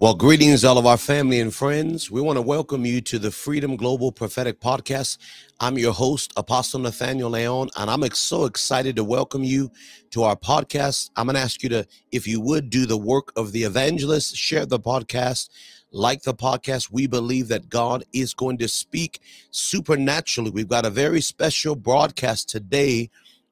[0.00, 2.10] Well, greetings, all of our family and friends.
[2.10, 5.18] We want to welcome you to the Freedom Global Prophetic Podcast.
[5.60, 9.70] I'm your host, Apostle Nathaniel Leon, and I'm so excited to welcome you
[10.12, 11.10] to our podcast.
[11.16, 14.34] I'm going to ask you to, if you would, do the work of the evangelist,
[14.34, 15.50] share the podcast,
[15.92, 16.90] like the podcast.
[16.90, 19.20] We believe that God is going to speak
[19.50, 20.50] supernaturally.
[20.50, 23.10] We've got a very special broadcast today.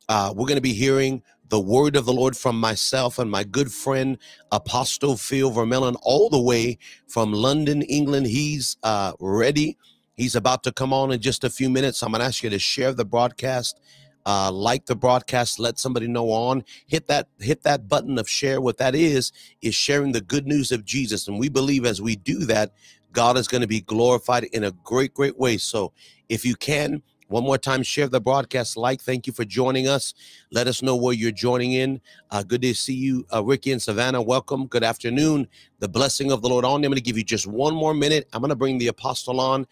[0.09, 3.45] Uh, we're going to be hearing the word of the Lord from myself and my
[3.45, 4.19] good friend
[4.53, 6.79] Apostle Phil Vermillion, all the way
[7.09, 8.27] from London, England.
[8.27, 9.77] He's uh, ready.
[10.17, 12.03] He's about to come on in just a few minutes.
[12.03, 13.81] I'm going to ask you to share the broadcast,
[14.27, 16.65] uh, like the broadcast, let somebody know on.
[16.87, 18.61] Hit that hit that button of share.
[18.61, 22.17] What that is is sharing the good news of Jesus, and we believe as we
[22.17, 22.73] do that,
[23.13, 25.57] God is going to be glorified in a great, great way.
[25.59, 25.93] So,
[26.29, 28.77] if you can one more time, share the broadcast.
[28.77, 30.15] Like, thank you for joining us.
[30.51, 32.01] Let us know where you're joining in.
[32.31, 34.23] Uh, good to see you, uh, Ricky and Savannah.
[34.23, 34.67] Welcome.
[34.67, 35.47] Good afternoon.
[35.79, 36.77] The blessing of the Lord on.
[36.77, 38.29] I'm going to give you just one more minute.
[38.33, 39.67] I'm going to bring the apostle on,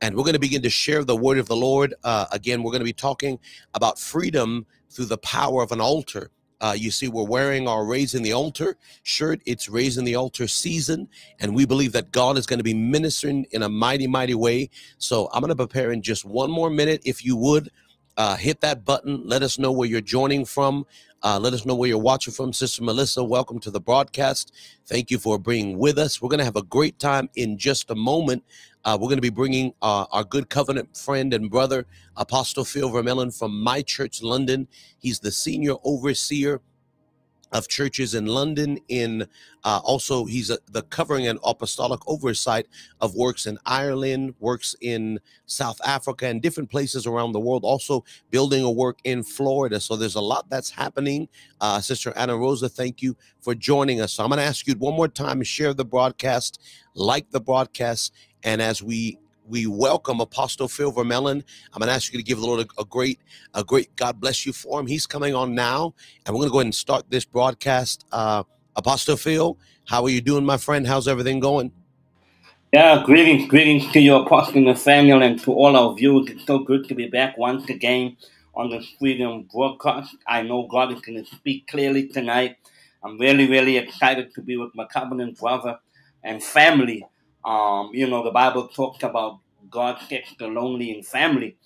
[0.00, 1.94] and we're going to begin to share the word of the Lord.
[2.02, 3.38] Uh, again, we're going to be talking
[3.74, 6.30] about freedom through the power of an altar.
[6.62, 9.42] Uh, you see, we're wearing our Raising the Altar shirt.
[9.44, 11.08] It's Raising the Altar season,
[11.40, 14.70] and we believe that God is going to be ministering in a mighty, mighty way.
[14.98, 17.02] So I'm going to prepare in just one more minute.
[17.04, 17.70] If you would,
[18.16, 19.22] uh, hit that button.
[19.26, 20.86] Let us know where you're joining from.
[21.24, 22.52] Uh, let us know where you're watching from.
[22.52, 24.52] Sister Melissa, welcome to the broadcast.
[24.86, 26.20] Thank you for being with us.
[26.20, 28.44] We're going to have a great time in just a moment.
[28.84, 32.88] Uh, we're going to be bringing uh, our good covenant friend and brother, Apostle Phil
[32.88, 34.66] Vermillion from My Church London.
[34.98, 36.60] He's the senior overseer
[37.52, 38.78] of churches in London.
[38.88, 39.26] In
[39.64, 42.66] uh, also, he's a, the covering and apostolic oversight
[43.00, 47.64] of works in Ireland, works in South Africa, and different places around the world.
[47.64, 49.78] Also, building a work in Florida.
[49.78, 51.28] So there's a lot that's happening.
[51.60, 54.12] Uh, Sister Anna Rosa, thank you for joining us.
[54.14, 56.60] So I'm going to ask you one more time: to share the broadcast,
[56.94, 59.18] like the broadcast, and as we
[59.52, 61.44] we welcome Apostle Phil Vermillion.
[61.74, 63.20] I'm going to ask you to give the Lord a, a, great,
[63.52, 64.86] a great God bless you for him.
[64.86, 65.92] He's coming on now,
[66.24, 68.06] and we're going to go ahead and start this broadcast.
[68.10, 68.44] Uh,
[68.76, 70.86] Apostle Phil, how are you doing, my friend?
[70.86, 71.70] How's everything going?
[72.72, 76.30] Yeah, greetings, greetings to your Apostle Nathaniel, and to all our viewers.
[76.30, 78.16] It's so good to be back once again
[78.54, 80.16] on the Freedom broadcast.
[80.26, 82.56] I know God is going to speak clearly tonight.
[83.04, 85.78] I'm really, really excited to be with my covenant brother
[86.24, 87.04] and family
[87.44, 91.56] um, you know, the Bible talks about God takes the lonely in family.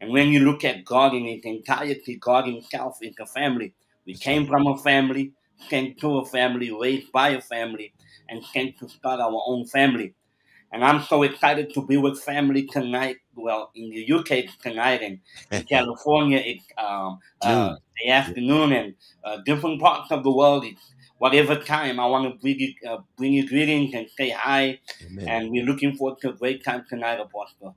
[0.00, 3.74] And when you look at God in his entirety, God himself is a family.
[4.06, 5.32] We came from a family,
[5.70, 7.94] came to a family, raised by a family,
[8.28, 10.14] and came to start our own family.
[10.72, 13.18] And I'm so excited to be with family tonight.
[13.34, 15.20] Well, in the UK tonight, and
[15.52, 18.94] in California, it's um, uh, the afternoon, and
[19.24, 20.91] uh, different parts of the world, it's
[21.22, 22.00] whatever time.
[22.00, 24.80] I want to bring you, uh, bring you greetings and say hi.
[25.06, 25.28] Amen.
[25.28, 27.76] And we're looking forward to a great time tonight, Apostle.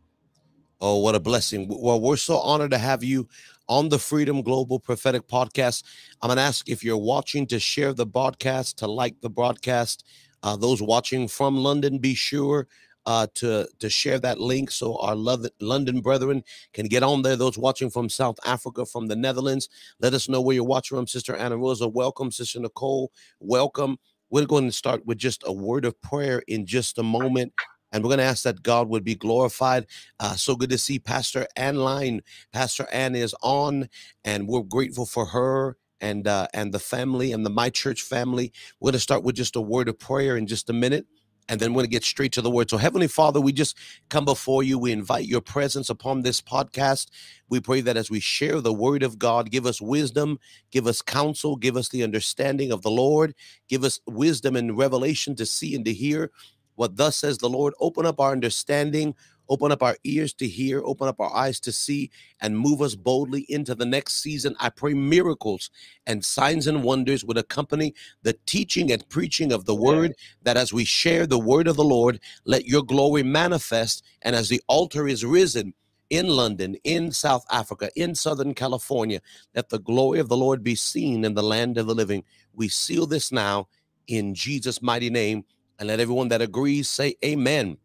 [0.81, 1.67] Oh, what a blessing.
[1.69, 3.29] Well, we're so honored to have you
[3.69, 5.83] on the Freedom Global Prophetic Podcast.
[6.23, 10.03] I'm going to ask if you're watching to share the broadcast, to like the broadcast.
[10.41, 12.67] Uh, those watching from London, be sure
[13.05, 15.15] uh, to to share that link so our
[15.59, 16.43] London brethren
[16.73, 17.35] can get on there.
[17.35, 21.07] Those watching from South Africa, from the Netherlands, let us know where you're watching from.
[21.07, 22.31] Sister Anna Rosa, welcome.
[22.31, 23.97] Sister Nicole, welcome.
[24.29, 27.53] We're going to start with just a word of prayer in just a moment.
[27.91, 29.85] And we're going to ask that God would be glorified.
[30.19, 32.21] Uh, so good to see Pastor Ann Line.
[32.53, 33.89] Pastor Ann is on,
[34.25, 38.51] and we're grateful for her and uh, and the family and the My Church family.
[38.79, 41.05] We're going to start with just a word of prayer in just a minute
[41.47, 42.69] and then we're going to get straight to the word.
[42.69, 43.77] So, Heavenly Father, we just
[44.09, 44.79] come before you.
[44.79, 47.09] We invite your presence upon this podcast.
[47.49, 50.39] We pray that as we share the word of God, give us wisdom,
[50.71, 53.35] give us counsel, give us the understanding of the Lord,
[53.67, 56.31] give us wisdom and revelation to see and to hear
[56.75, 57.73] what thus says the Lord.
[57.79, 59.15] Open up our understanding,
[59.49, 62.11] Open up our ears to hear, open up our eyes to see,
[62.41, 64.55] and move us boldly into the next season.
[64.59, 65.69] I pray miracles
[66.07, 70.13] and signs and wonders would accompany the teaching and preaching of the word,
[70.43, 74.03] that as we share the word of the Lord, let your glory manifest.
[74.21, 75.73] And as the altar is risen,
[76.09, 79.21] in London, in South Africa, in Southern California,
[79.53, 82.23] that the glory of the Lord be seen in the land of the living.
[82.53, 83.67] We seal this now
[84.07, 85.45] in Jesus' mighty name.
[85.77, 87.77] And let everyone that agrees say, Amen.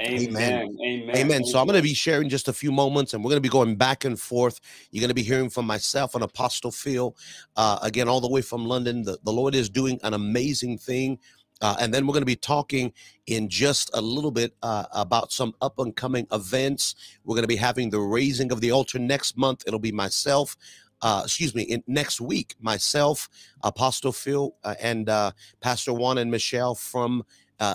[0.00, 0.28] Amen.
[0.28, 0.78] Amen.
[0.80, 1.16] Amen.
[1.16, 1.44] Amen.
[1.44, 3.48] So I'm going to be sharing just a few moments and we're going to be
[3.48, 4.60] going back and forth.
[4.92, 7.16] You're going to be hearing from myself and Apostle Phil,
[7.56, 9.02] uh, again, all the way from London.
[9.02, 11.18] The, the Lord is doing an amazing thing.
[11.60, 12.92] Uh, and then we're going to be talking
[13.26, 16.94] in just a little bit uh, about some up and coming events.
[17.24, 19.64] We're going to be having the raising of the altar next month.
[19.66, 20.56] It'll be myself,
[21.02, 23.28] uh, excuse me, in, next week, myself,
[23.64, 27.24] Apostle Phil, uh, and uh, Pastor Juan and Michelle from
[27.60, 27.74] uh,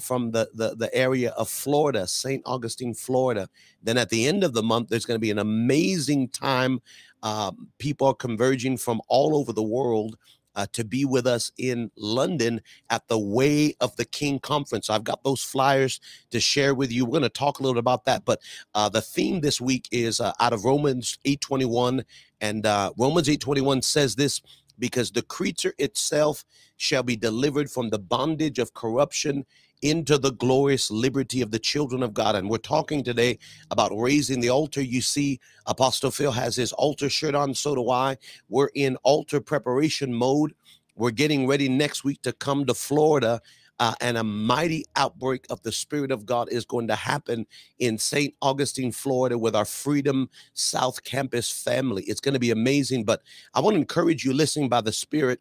[0.00, 2.42] from the, the, the area of Florida, St.
[2.46, 3.48] Augustine, Florida.
[3.82, 6.80] Then at the end of the month, there's going to be an amazing time.
[7.22, 10.16] Um, people are converging from all over the world
[10.56, 12.60] uh, to be with us in London
[12.90, 14.88] at the Way of the King conference.
[14.88, 17.04] I've got those flyers to share with you.
[17.04, 18.24] We're going to talk a little about that.
[18.24, 18.40] But
[18.74, 22.04] uh, the theme this week is uh, out of Romans 8:21,
[22.40, 24.40] and uh, Romans 8:21 says this
[24.78, 26.44] because the creature itself
[26.76, 29.44] shall be delivered from the bondage of corruption
[29.82, 32.36] into the glorious liberty of the children of God.
[32.36, 33.38] And we're talking today
[33.70, 34.80] about raising the altar.
[34.80, 38.16] You see, Apostle Phil has his altar shirt on, so do I.
[38.48, 40.54] We're in altar preparation mode.
[40.96, 43.40] We're getting ready next week to come to Florida.
[43.80, 47.46] Uh, and a mighty outbreak of the Spirit of God is going to happen
[47.78, 48.34] in St.
[48.40, 52.04] Augustine, Florida, with our Freedom South Campus family.
[52.04, 53.04] It's going to be amazing.
[53.04, 53.22] But
[53.52, 55.40] I want to encourage you listening by the Spirit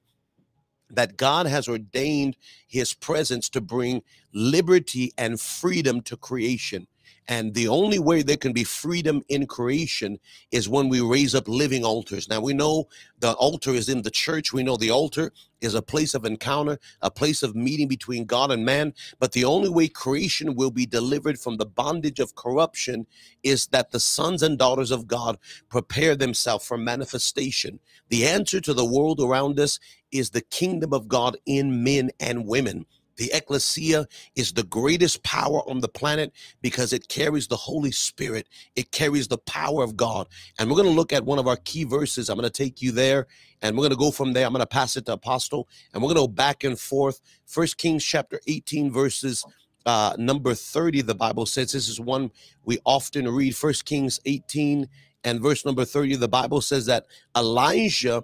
[0.89, 2.37] that God has ordained
[2.67, 4.03] his presence to bring
[4.33, 6.87] liberty and freedom to creation.
[7.27, 10.19] And the only way there can be freedom in creation
[10.51, 12.27] is when we raise up living altars.
[12.27, 12.87] Now, we know
[13.19, 14.51] the altar is in the church.
[14.51, 18.51] We know the altar is a place of encounter, a place of meeting between God
[18.51, 18.93] and man.
[19.19, 23.07] But the only way creation will be delivered from the bondage of corruption
[23.43, 25.37] is that the sons and daughters of God
[25.69, 27.79] prepare themselves for manifestation.
[28.09, 29.79] The answer to the world around us
[30.11, 32.85] is the kingdom of God in men and women.
[33.17, 36.31] The ecclesia is the greatest power on the planet
[36.61, 38.47] because it carries the Holy Spirit.
[38.75, 40.27] It carries the power of God.
[40.57, 42.29] And we're going to look at one of our key verses.
[42.29, 43.27] I'm going to take you there
[43.61, 44.45] and we're going to go from there.
[44.45, 47.21] I'm going to pass it to Apostle and we're going to go back and forth.
[47.45, 49.45] First Kings chapter 18, verses
[49.85, 51.01] uh, number 30.
[51.01, 52.31] The Bible says this is one
[52.63, 53.55] we often read.
[53.55, 54.87] First Kings 18
[55.23, 56.15] and verse number 30.
[56.15, 57.05] The Bible says that
[57.35, 58.23] Elijah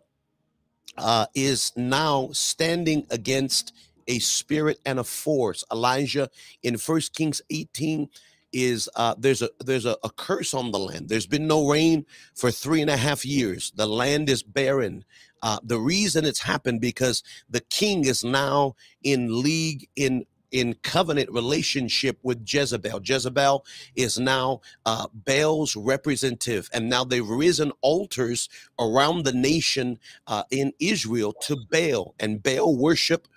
[0.97, 3.73] uh, is now standing against
[4.09, 5.63] a spirit and a force.
[5.71, 6.29] Elijah
[6.63, 8.09] in First Kings 18
[8.51, 11.07] is uh, there's a there's a, a, curse on the land.
[11.07, 13.71] There's been no rain for three and a half years.
[13.75, 15.05] The land is barren.
[15.43, 21.31] Uh, the reason it's happened because the king is now in league in in covenant
[21.31, 23.01] relationship with Jezebel.
[23.03, 23.63] Jezebel
[23.95, 30.73] is now uh, Baal's representative, and now they've risen altars around the nation uh, in
[30.79, 33.27] Israel to Baal, and Baal worship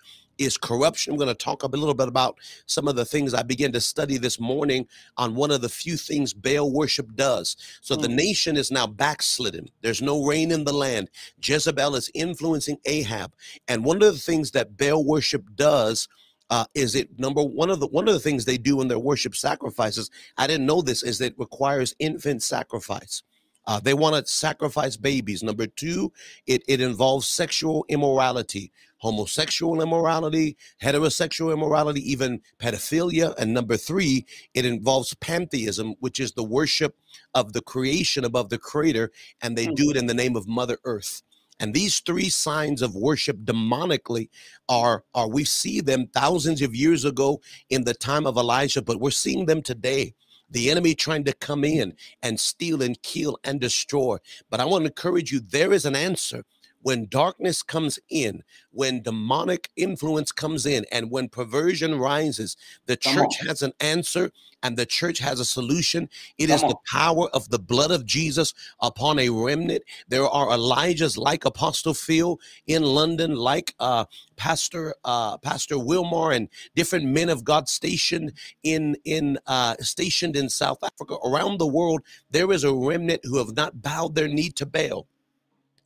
[0.44, 1.12] is corruption.
[1.12, 3.80] I'm going to talk a little bit about some of the things I began to
[3.80, 4.86] study this morning
[5.16, 7.56] on one of the few things Baal worship does.
[7.80, 8.02] So mm.
[8.02, 9.68] the nation is now backslidden.
[9.80, 11.10] There's no rain in the land.
[11.42, 13.32] Jezebel is influencing Ahab.
[13.68, 16.08] And one of the things that Baal worship does
[16.50, 18.98] uh, is it number one of the one of the things they do in their
[18.98, 23.22] worship sacrifices i didn't know this is that it requires infant sacrifice
[23.66, 25.42] uh, they want to sacrifice babies.
[25.42, 26.12] Number two,
[26.46, 33.34] it, it involves sexual immorality, homosexual immorality, heterosexual immorality, even pedophilia.
[33.38, 36.96] And number three, it involves pantheism, which is the worship
[37.34, 39.10] of the creation above the creator.
[39.40, 41.22] And they do it in the name of Mother Earth.
[41.60, 44.30] And these three signs of worship demonically
[44.68, 48.98] are, are we see them thousands of years ago in the time of Elijah, but
[48.98, 50.14] we're seeing them today
[50.52, 54.18] the enemy trying to come in and steal and kill and destroy.
[54.50, 56.44] But I want to encourage you there is an answer
[56.82, 62.56] when darkness comes in, when demonic influence comes in, and when perversion rises,
[62.86, 63.46] the Come church on.
[63.46, 64.30] has an answer
[64.62, 66.08] and the church has a solution.
[66.38, 66.68] It Come is on.
[66.70, 69.82] the power of the blood of Jesus upon a remnant.
[70.08, 74.04] There are Elijahs like Apostle Phil in London, like uh,
[74.36, 80.48] Pastor uh, Pastor Wilmar, and different men of God stationed in in uh, stationed in
[80.48, 82.02] South Africa around the world.
[82.30, 85.06] There is a remnant who have not bowed their knee to Baal.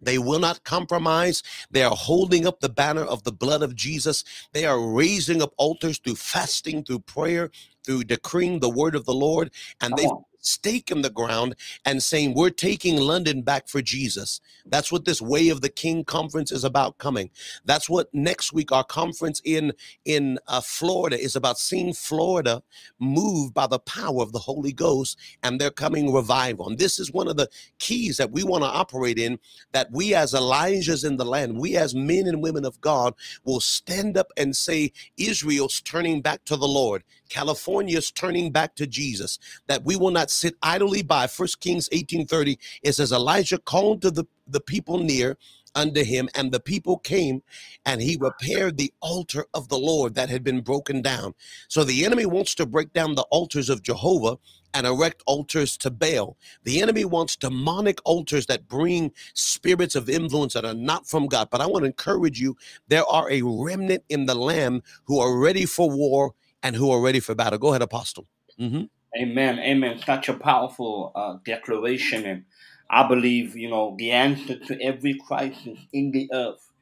[0.00, 1.42] They will not compromise.
[1.70, 4.24] They are holding up the banner of the blood of Jesus.
[4.52, 7.50] They are raising up altars through fasting, through prayer,
[7.84, 9.50] through decreeing the word of the Lord.
[9.80, 10.08] And they
[10.46, 14.40] stake in the ground and saying, We're taking London back for Jesus.
[14.64, 17.30] That's what this Way of the King conference is about coming.
[17.64, 19.72] That's what next week our conference in,
[20.04, 22.62] in uh, Florida is about seeing Florida
[22.98, 26.68] moved by the power of the Holy Ghost and they're coming revival.
[26.68, 27.48] And this is one of the
[27.78, 29.38] keys that we want to operate in
[29.72, 33.60] that we as Elijahs in the land, we as men and women of God will
[33.60, 37.02] stand up and say, Israel's turning back to the Lord.
[37.28, 41.26] California's turning back to Jesus, that we will not sit idly by.
[41.26, 45.37] First Kings 18:30, it says Elijah called to the, the people near
[45.75, 47.43] unto him, and the people came,
[47.85, 51.35] and he repaired the altar of the Lord that had been broken down.
[51.69, 54.38] So the enemy wants to break down the altars of Jehovah
[54.75, 56.37] and erect altars to Baal.
[56.64, 61.49] The enemy wants demonic altars that bring spirits of influence that are not from God.
[61.50, 62.57] But I want to encourage you
[62.88, 67.00] there are a remnant in the Lamb who are ready for war and who are
[67.00, 67.59] ready for battle.
[67.59, 68.26] Go ahead, Apostle.
[68.61, 68.85] Mm-hmm.
[69.18, 69.58] Amen.
[69.61, 70.00] Amen.
[70.06, 72.26] Such a powerful uh, declaration.
[72.26, 72.44] And
[72.90, 76.73] I believe, you know, the answer to every crisis in the earth.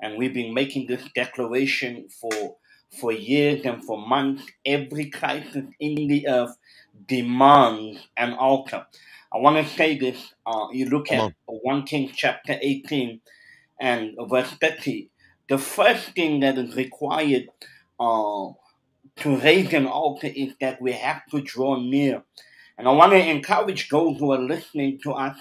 [0.00, 2.56] And we've been making this declaration for
[3.00, 4.44] for years and for months.
[4.66, 6.56] Every crisis in the earth
[7.08, 8.86] demands an altar.
[9.32, 10.34] I want to say this.
[10.46, 11.34] Uh, you look Come at on.
[11.46, 13.20] 1 Kings chapter 18
[13.80, 15.10] and verse 30.
[15.48, 17.48] The first thing that is required
[18.00, 18.48] uh,
[19.18, 22.22] to raise an altar is that we have to draw near.
[22.76, 25.36] And I want to encourage those who are listening to us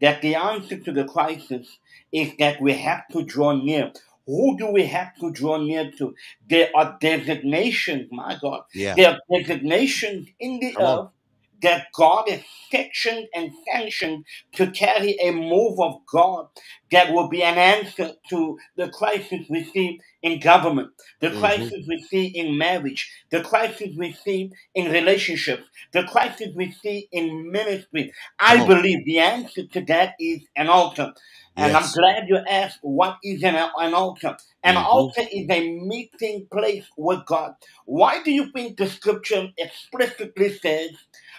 [0.00, 1.78] that the answer to the crisis
[2.12, 3.92] is that we have to draw near.
[4.26, 6.14] Who do we have to draw near to?
[6.48, 8.62] There are designations, my God.
[8.74, 8.94] Yeah.
[8.94, 11.10] There are designations in the Come earth on
[11.62, 16.48] that God is sectioned and sanctioned to carry a move of God
[16.90, 21.40] that will be an answer to the crisis we see in government, the mm-hmm.
[21.40, 27.08] crisis we see in marriage, the crisis we see in relationships, the crisis we see
[27.12, 28.12] in ministry.
[28.38, 31.12] I believe the answer to that is an altar.
[31.56, 31.96] And yes.
[31.96, 34.36] I'm glad you asked what is an, an altar.
[34.62, 34.86] An mm-hmm.
[34.86, 37.54] altar is a meeting place with God.
[37.84, 40.90] Why do you think the scripture explicitly says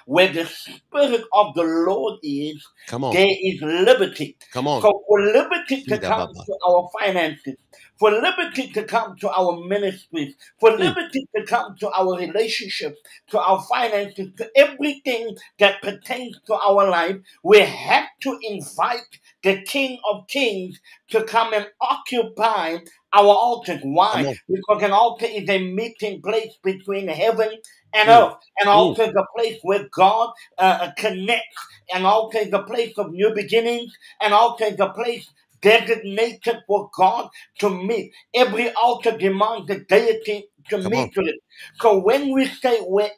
[0.10, 3.13] where the Spirit of the Lord is, Come on.
[3.13, 4.36] there is liberty.
[4.51, 4.82] Come on.
[4.82, 7.58] So for liberty to come to our finances,
[8.00, 10.80] for liberty to come to our ministries, for mm.
[10.80, 12.98] liberty to come to our relationships,
[13.30, 19.62] to our finances, to everything that pertains to our life, we have to invite the
[19.62, 20.79] King of Kings
[21.12, 22.77] to come and occupy
[23.13, 23.79] our altars.
[23.84, 24.36] Why?
[24.48, 27.50] Because an altar is a meeting place between heaven
[27.93, 28.36] and earth.
[28.62, 31.67] An altar is a place where God uh, connects.
[31.93, 33.96] An altar is a place of new beginnings.
[34.22, 35.29] An altar is a place
[35.62, 37.29] designated for God
[37.60, 38.13] to meet.
[38.34, 41.39] Every altar demands the deity to Come meet with it.
[41.81, 43.12] So when we say where,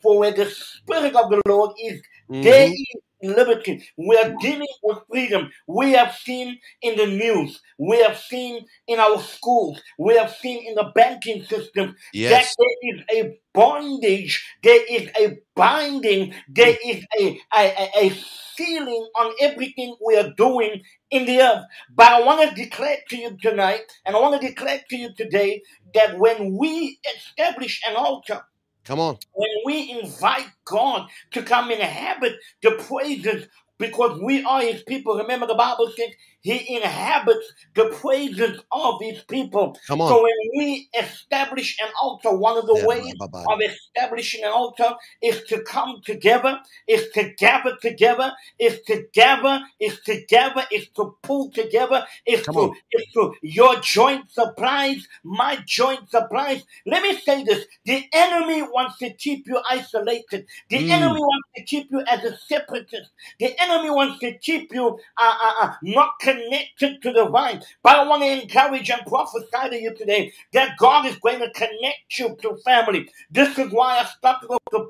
[0.00, 2.00] for where the Spirit of the Lord is,
[2.30, 2.42] mm-hmm.
[2.42, 2.86] there is
[3.22, 3.88] liberty.
[3.96, 5.50] We are dealing with freedom.
[5.66, 10.66] We have seen in the news, we have seen in our schools, we have seen
[10.66, 12.30] in the banking system yes.
[12.30, 16.78] that there is a bondage, there is a binding, there mm.
[16.86, 18.10] is a, a, a
[18.54, 21.64] sealing on everything we are doing in the earth.
[21.94, 25.10] But I want to declare to you tonight, and I want to declare to you
[25.16, 25.62] today
[25.94, 28.42] that when we establish an altar,
[28.90, 29.18] Come on.
[29.34, 33.48] When we invite God to come inhabit the praises
[33.80, 35.16] because we are his people.
[35.16, 36.10] Remember, the Bible says
[36.42, 39.76] he inhabits the praises of his people.
[39.86, 40.08] Come on.
[40.08, 43.54] So when we establish an altar, one of the yeah, ways bye, bye, bye.
[43.54, 49.62] of establishing an altar is to come together, is to gather together, is to gather,
[49.80, 52.76] is to gather, is to pull together, is come to on.
[52.92, 56.64] is to your joint supplies, my joint supplies.
[56.86, 60.46] Let me say this: the enemy wants to keep you isolated.
[60.68, 60.90] The mm.
[60.90, 63.10] enemy wants to keep you as a separatist.
[63.38, 67.62] The enemy enemy wants to keep you uh, uh, uh, not connected to the vine.
[67.82, 71.50] But I want to encourage and prophesy to you today that God is going to
[71.50, 73.10] connect you to family.
[73.30, 74.86] This is why I started with the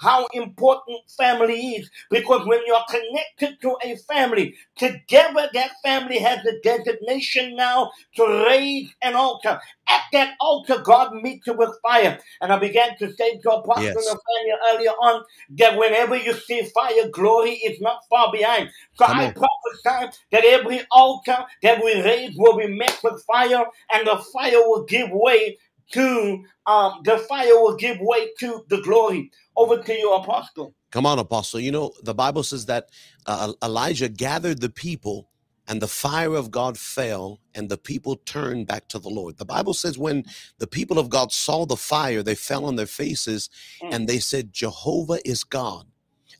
[0.00, 1.90] how important family is.
[2.10, 8.44] Because when you're connected to a family, together that family has a designation now to
[8.48, 9.60] raise an altar.
[9.88, 12.18] At that altar, God meets you with fire.
[12.40, 13.94] And I began to say to Apostle yes.
[13.96, 15.24] Nathaniel earlier on
[15.58, 18.70] that whenever you see fire, glory is not far behind.
[18.94, 19.34] So Come I on.
[19.34, 24.60] prophesy that every altar that we raise will be met with fire, and the fire
[24.68, 25.58] will give way
[25.92, 29.30] to um, the fire will give way to the glory.
[29.56, 30.74] Over to you, Apostle.
[30.90, 31.60] Come on, Apostle.
[31.60, 32.88] You know, the Bible says that
[33.26, 35.28] uh, Elijah gathered the people
[35.66, 39.38] and the fire of God fell and the people turned back to the Lord.
[39.38, 40.24] The Bible says when
[40.58, 43.48] the people of God saw the fire, they fell on their faces
[43.82, 43.94] mm.
[43.94, 45.86] and they said, Jehovah is God.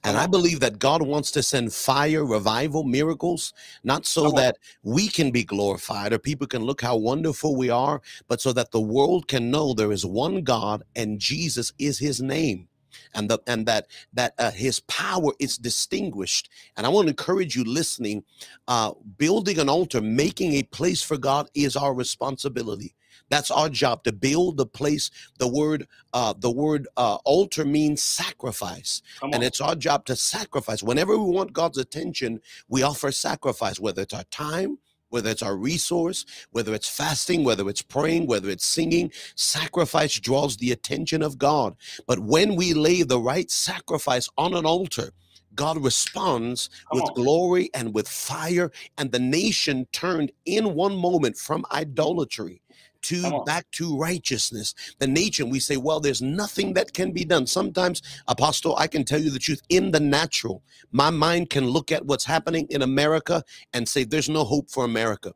[0.06, 3.54] And I believe that God wants to send fire, revival, miracles,
[3.84, 8.02] not so that we can be glorified or people can look how wonderful we are,
[8.28, 12.20] but so that the world can know there is one God and Jesus is his
[12.20, 12.68] name.
[13.14, 17.56] And, the, and that that uh, his power is distinguished and i want to encourage
[17.56, 18.24] you listening
[18.68, 22.94] uh, building an altar making a place for god is our responsibility
[23.30, 25.10] that's our job to build the place.
[25.38, 30.82] The word, uh, the word uh, altar means sacrifice, and it's our job to sacrifice.
[30.82, 34.78] Whenever we want God's attention, we offer sacrifice, whether it's our time,
[35.14, 40.58] whether it's our resource, whether it's fasting, whether it's praying, whether it's singing, sacrifice draws
[40.58, 41.76] the attention of God.
[42.08, 45.12] But when we lay the right sacrifice on an altar,
[45.54, 47.14] God responds Come with on.
[47.14, 52.60] glory and with fire, and the nation turned in one moment from idolatry
[53.04, 54.74] to back to righteousness.
[54.98, 57.46] The nation, we say, well, there's nothing that can be done.
[57.46, 59.62] Sometimes, Apostle, I can tell you the truth.
[59.68, 63.42] In the natural, my mind can look at what's happening in America
[63.72, 65.32] and say, there's no hope for America.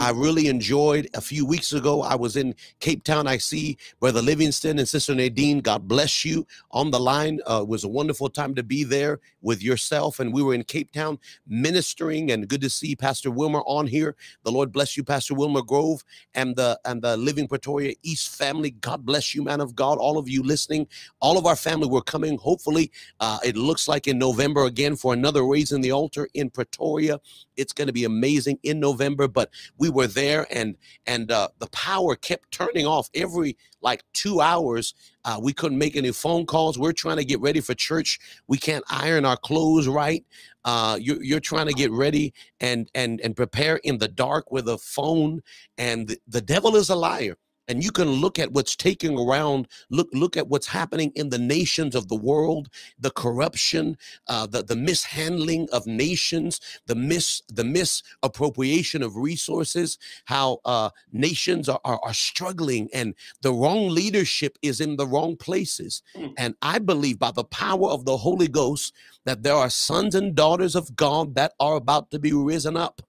[0.00, 0.22] I mm.
[0.22, 2.02] really enjoyed a few weeks ago.
[2.02, 3.26] I was in Cape Town.
[3.26, 5.60] I see Brother Livingston and Sister Nadine.
[5.60, 7.40] God bless you on the line.
[7.48, 10.20] Uh, it was a wonderful time to be there with yourself.
[10.20, 12.30] And we were in Cape Town ministering.
[12.30, 14.16] And good to see Pastor Wilmer on here.
[14.44, 16.02] The Lord bless you, Pastor Wilmer Grove,
[16.34, 18.70] and the and the Living Pretoria East family.
[18.70, 19.98] God bless you, man of God.
[19.98, 20.86] All of you listening,
[21.20, 21.88] all of our family.
[21.88, 22.38] We're coming.
[22.38, 26.48] Hopefully, uh, it looks like in November again for another raise in the altar in
[26.50, 27.20] Pretoria.
[27.56, 29.28] It's going to be amazing in November.
[29.28, 34.40] But we were there and and uh, the power kept turning off every like two
[34.40, 34.94] hours.
[35.24, 36.78] Uh, we couldn't make any phone calls.
[36.78, 38.18] We're trying to get ready for church.
[38.46, 40.24] We can't iron our clothes right.
[40.64, 44.68] Uh, you're, you're trying to get ready and and and prepare in the dark with
[44.68, 45.40] a phone
[45.78, 47.36] and the, the devil is a liar
[47.72, 51.38] and you can look at what's taking around look look at what's happening in the
[51.38, 52.68] nations of the world
[53.00, 53.96] the corruption
[54.28, 61.66] uh, the, the mishandling of nations the mis the misappropriation of resources how uh, nations
[61.66, 66.30] are, are, are struggling and the wrong leadership is in the wrong places mm.
[66.36, 70.34] and i believe by the power of the holy ghost that there are sons and
[70.34, 73.00] daughters of god that are about to be risen up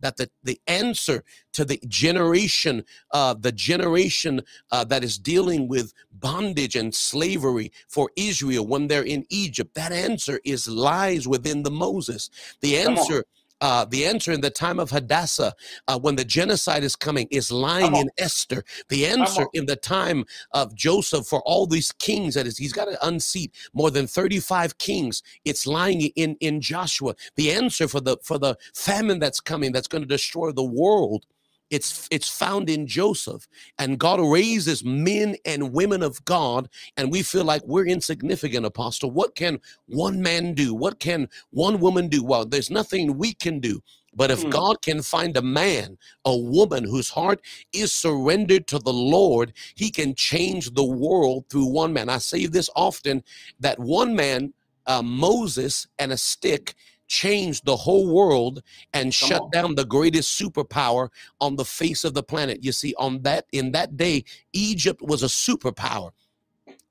[0.00, 5.92] that the, the answer to the generation, uh, the generation uh, that is dealing with
[6.12, 11.70] bondage and slavery for Israel when they're in Egypt, that answer is lies within the
[11.70, 12.30] Moses.
[12.60, 13.24] The answer
[13.60, 15.54] uh, the answer in the time of Hadassah,
[15.88, 18.64] uh, when the genocide is coming, is lying in Esther.
[18.88, 22.86] The answer in the time of Joseph for all these kings that is, he's got
[22.86, 25.22] to unseat more than 35 kings.
[25.44, 27.14] It's lying in in Joshua.
[27.36, 31.26] The answer for the for the famine that's coming, that's going to destroy the world
[31.70, 33.48] it's it's found in Joseph.
[33.78, 39.10] And God raises men and women of God, and we feel like we're insignificant, apostle.
[39.10, 40.74] What can one man do?
[40.74, 42.22] What can one woman do?
[42.22, 43.80] Well, there's nothing we can do.
[44.14, 44.50] But if mm.
[44.50, 47.40] God can find a man, a woman whose heart
[47.72, 52.08] is surrendered to the Lord, he can change the world through one man.
[52.08, 53.22] I say this often
[53.60, 54.52] that one man,
[54.86, 56.74] uh, Moses, and a stick
[57.10, 58.62] changed the whole world
[58.94, 59.50] and Come shut on.
[59.50, 62.62] down the greatest superpower on the face of the planet.
[62.62, 66.12] You see, on that in that day, Egypt was a superpower.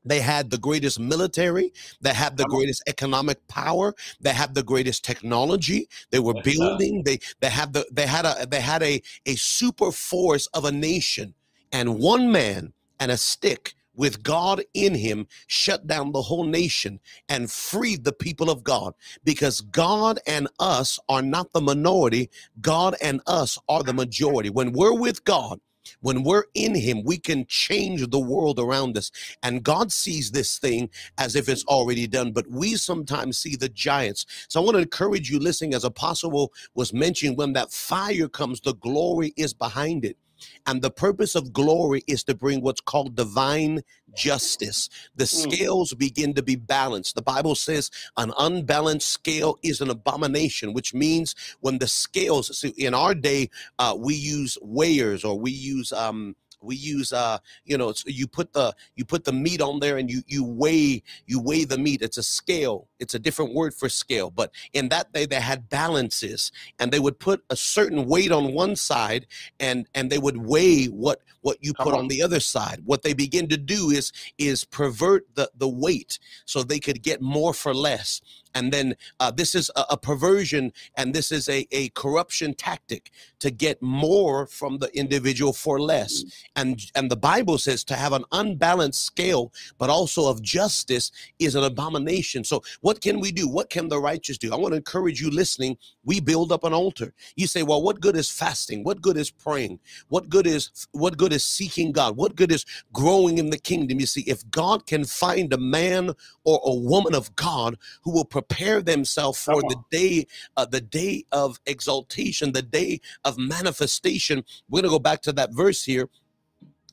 [0.05, 1.73] They had the greatest military.
[2.01, 3.93] They had the greatest economic power.
[4.19, 5.87] They had the greatest technology.
[6.11, 7.03] They were building.
[7.03, 10.71] They they had the they had a they had a a super force of a
[10.71, 11.33] nation.
[11.71, 17.01] And one man and a stick with God in him, shut down the whole nation
[17.27, 18.93] and freed the people of God
[19.25, 22.29] because God and us are not the minority.
[22.61, 24.49] God and us are the majority.
[24.49, 25.59] When we're with God,
[26.01, 30.59] when we're in him we can change the world around us and god sees this
[30.59, 34.75] thing as if it's already done but we sometimes see the giants so i want
[34.75, 39.53] to encourage you listening as apostle was mentioning when that fire comes the glory is
[39.53, 40.17] behind it
[40.65, 43.81] and the purpose of glory is to bring what's called divine
[44.15, 44.89] justice.
[45.15, 45.51] The hmm.
[45.51, 47.15] scales begin to be balanced.
[47.15, 52.69] The Bible says an unbalanced scale is an abomination, which means when the scales, see,
[52.69, 57.77] in our day, uh, we use weighers or we use, um, we use uh you
[57.77, 61.39] know you put the you put the meat on there and you you weigh you
[61.39, 62.01] weigh the meat.
[62.01, 62.87] It's a scale.
[62.99, 66.99] It's a different word for scale but in that day they had balances and they
[66.99, 69.27] would put a certain weight on one side
[69.59, 71.99] and and they would weigh what what you put on.
[71.99, 72.81] on the other side.
[72.85, 77.21] What they begin to do is is pervert the the weight so they could get
[77.21, 78.21] more for less.
[78.55, 83.11] And then uh, this is a, a, perversion and this is a, a corruption tactic
[83.39, 86.23] to get more from the individual for less.
[86.23, 86.31] Mm.
[86.55, 91.55] And and the bible says to have an unbalanced scale but also of justice is
[91.55, 92.43] an abomination.
[92.43, 93.47] So what can we do?
[93.47, 94.53] What can the righteous do?
[94.53, 95.77] I want to encourage you listening.
[96.03, 97.13] We build up an altar.
[97.35, 98.83] You say well what good is fasting?
[98.83, 99.79] What good is praying?
[100.09, 102.15] What good is what good is seeking god?
[102.15, 103.99] What good is growing in the kingdom?
[103.99, 106.11] You see if god can find a man
[106.43, 110.25] or a woman of god who will prepare themselves for the day,
[110.57, 114.43] uh, the day of exaltation, the day of manifestation.
[114.69, 116.09] We're going to go back to that verse here.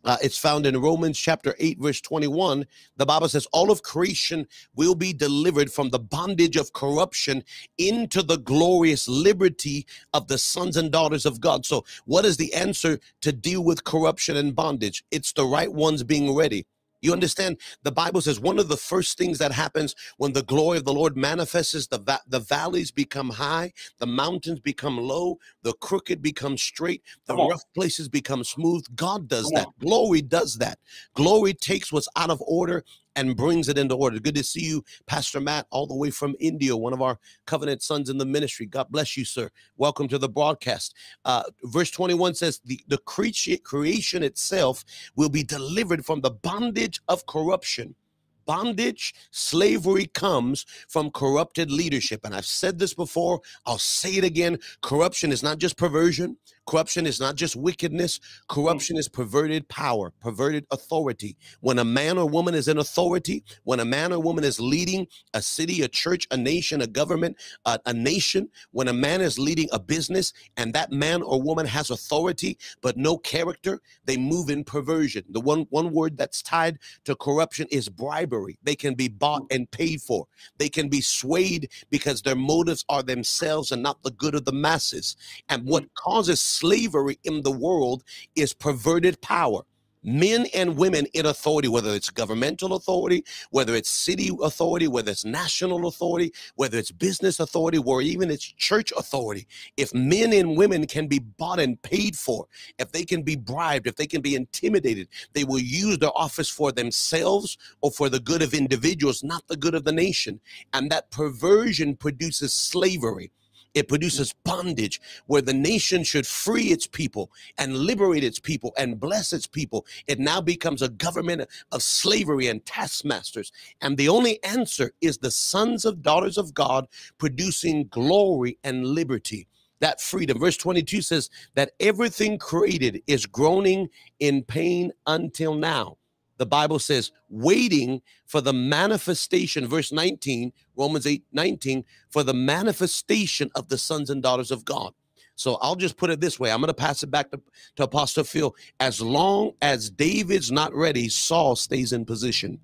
[0.06, 2.64] Uh, it's found in Romans chapter 8, verse 21.
[2.96, 7.42] The Bible says, All of creation will be delivered from the bondage of corruption
[7.76, 11.66] into the glorious liberty of the sons and daughters of God.
[11.66, 15.04] So, what is the answer to deal with corruption and bondage?
[15.10, 16.66] It's the right ones being ready
[17.02, 17.58] You understand?
[17.84, 20.94] The Bible says one of the first things that happens when the glory of the
[20.94, 26.22] Lord manifests is the, va- the valleys become high, the mountains become low, the crooked
[26.22, 27.50] become straight, the Come on.
[27.50, 28.84] rough places become smooth.
[28.96, 29.70] God does Come that.
[29.80, 30.78] Glory does that.
[31.14, 32.84] Glory takes what's out of order
[33.16, 34.20] and brings it into order.
[34.20, 37.82] Good to see you, Pastor Matt, all the way from India, one of our covenant
[37.82, 38.66] sons in the ministry.
[38.66, 39.50] God bless you, sir.
[39.76, 40.94] Welcome to the broadcast.
[41.24, 44.84] Uh, verse 21 says, The, the creature, creation itself
[45.16, 47.96] will be delivered from the bondage of corruption.
[48.44, 52.20] Bondage, slavery comes from corrupted leadership.
[52.24, 54.58] And I've said this before, I'll say it again.
[54.82, 58.54] Corruption is not just perversion, corruption is not just wickedness, hmm.
[58.54, 61.36] corruption is perverted power, perverted authority.
[61.60, 65.06] When a man or woman is in authority, when a man or woman is leading
[65.34, 69.38] a city, a church, a nation, a government, a, a nation, when a man is
[69.38, 74.50] leading a business and that man or woman has authority but no character, they move
[74.50, 75.24] in perversion.
[75.30, 78.58] The one, one word that's tied to corruption is bribery.
[78.62, 79.56] They can be bought hmm.
[79.56, 80.26] and paid for.
[80.58, 84.52] They can be swayed because their motives are themselves and not the good of the
[84.52, 85.16] masses.
[85.48, 85.88] And what hmm.
[85.94, 89.62] causes slavery in the world is perverted power.
[90.08, 95.24] Men and women in authority, whether it's governmental authority, whether it's city authority, whether it's
[95.24, 99.48] national authority, whether it's business authority, or even it's church authority.
[99.76, 102.46] If men and women can be bought and paid for,
[102.78, 106.48] if they can be bribed, if they can be intimidated, they will use their office
[106.48, 110.40] for themselves or for the good of individuals, not the good of the nation.
[110.72, 113.32] And that perversion produces slavery.
[113.76, 118.98] It produces bondage where the nation should free its people and liberate its people and
[118.98, 119.84] bless its people.
[120.06, 123.52] It now becomes a government of slavery and taskmasters.
[123.82, 126.86] And the only answer is the sons of daughters of God
[127.18, 129.46] producing glory and liberty.
[129.80, 130.38] That freedom.
[130.38, 135.98] Verse 22 says that everything created is groaning in pain until now.
[136.38, 143.50] The Bible says, waiting for the manifestation, verse 19, Romans 8 19, for the manifestation
[143.54, 144.92] of the sons and daughters of God.
[145.36, 146.50] So I'll just put it this way.
[146.50, 147.40] I'm going to pass it back to,
[147.76, 148.54] to Apostle Phil.
[148.80, 152.58] As long as David's not ready, Saul stays in position.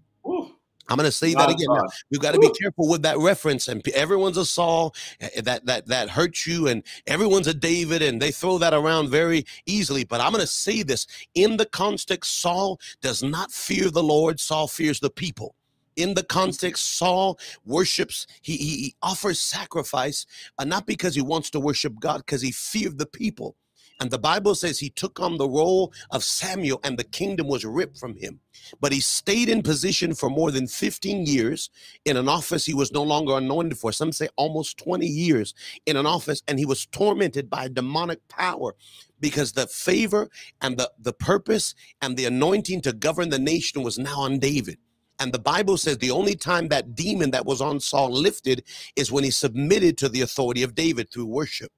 [0.88, 1.68] I'm going to say that again.
[1.68, 1.83] Now.
[2.11, 3.68] We've got to be careful with that reference.
[3.68, 8.21] And everyone's a Saul eh, that that that hurts you, and everyone's a David, and
[8.21, 10.05] they throw that around very easily.
[10.05, 14.40] But I'm going to say this in the context: Saul does not fear the Lord.
[14.40, 15.55] Saul fears the people.
[15.97, 18.27] In the context, Saul worships.
[18.40, 20.27] He he, he offers sacrifice,
[20.59, 23.57] uh, not because he wants to worship God, because he feared the people.
[24.02, 27.64] And the Bible says he took on the role of Samuel, and the kingdom was
[27.64, 28.34] ripped from him
[28.80, 31.70] but he stayed in position for more than 15 years
[32.04, 33.92] in an office he was no longer anointed for.
[33.92, 35.54] Some say almost 20 years
[35.86, 38.74] in an office, and he was tormented by demonic power
[39.20, 40.28] because the favor
[40.60, 44.78] and the, the purpose and the anointing to govern the nation was now on David.
[45.20, 48.64] And the Bible says the only time that demon that was on Saul lifted
[48.96, 51.70] is when he submitted to the authority of David through worship.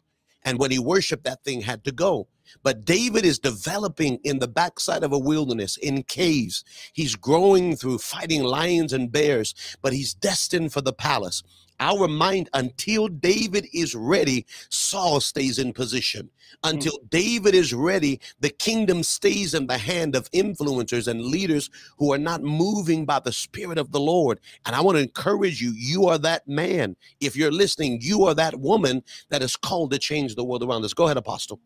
[0.44, 2.28] And when he worshiped, that thing had to go.
[2.62, 6.64] But David is developing in the backside of a wilderness, in caves.
[6.92, 11.42] He's growing through fighting lions and bears, but he's destined for the palace.
[11.80, 16.30] Our mind, until David is ready, Saul stays in position.
[16.64, 22.12] Until David is ready, the kingdom stays in the hand of influencers and leaders who
[22.12, 24.40] are not moving by the Spirit of the Lord.
[24.66, 26.96] And I want to encourage you you are that man.
[27.20, 30.84] If you're listening, you are that woman that is called to change the world around
[30.84, 30.94] us.
[30.94, 31.60] Go ahead, Apostle.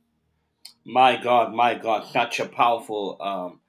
[0.85, 3.61] My God, my God, such a powerful um,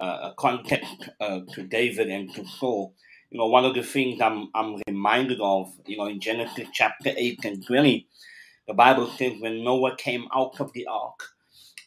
[0.00, 2.94] uh, context uh, to David and to Saul.
[3.34, 7.10] You know, one of the things I'm, I'm reminded of, you know, in Genesis chapter
[7.16, 8.06] 8 and 20,
[8.68, 11.18] the Bible says when Noah came out of the ark,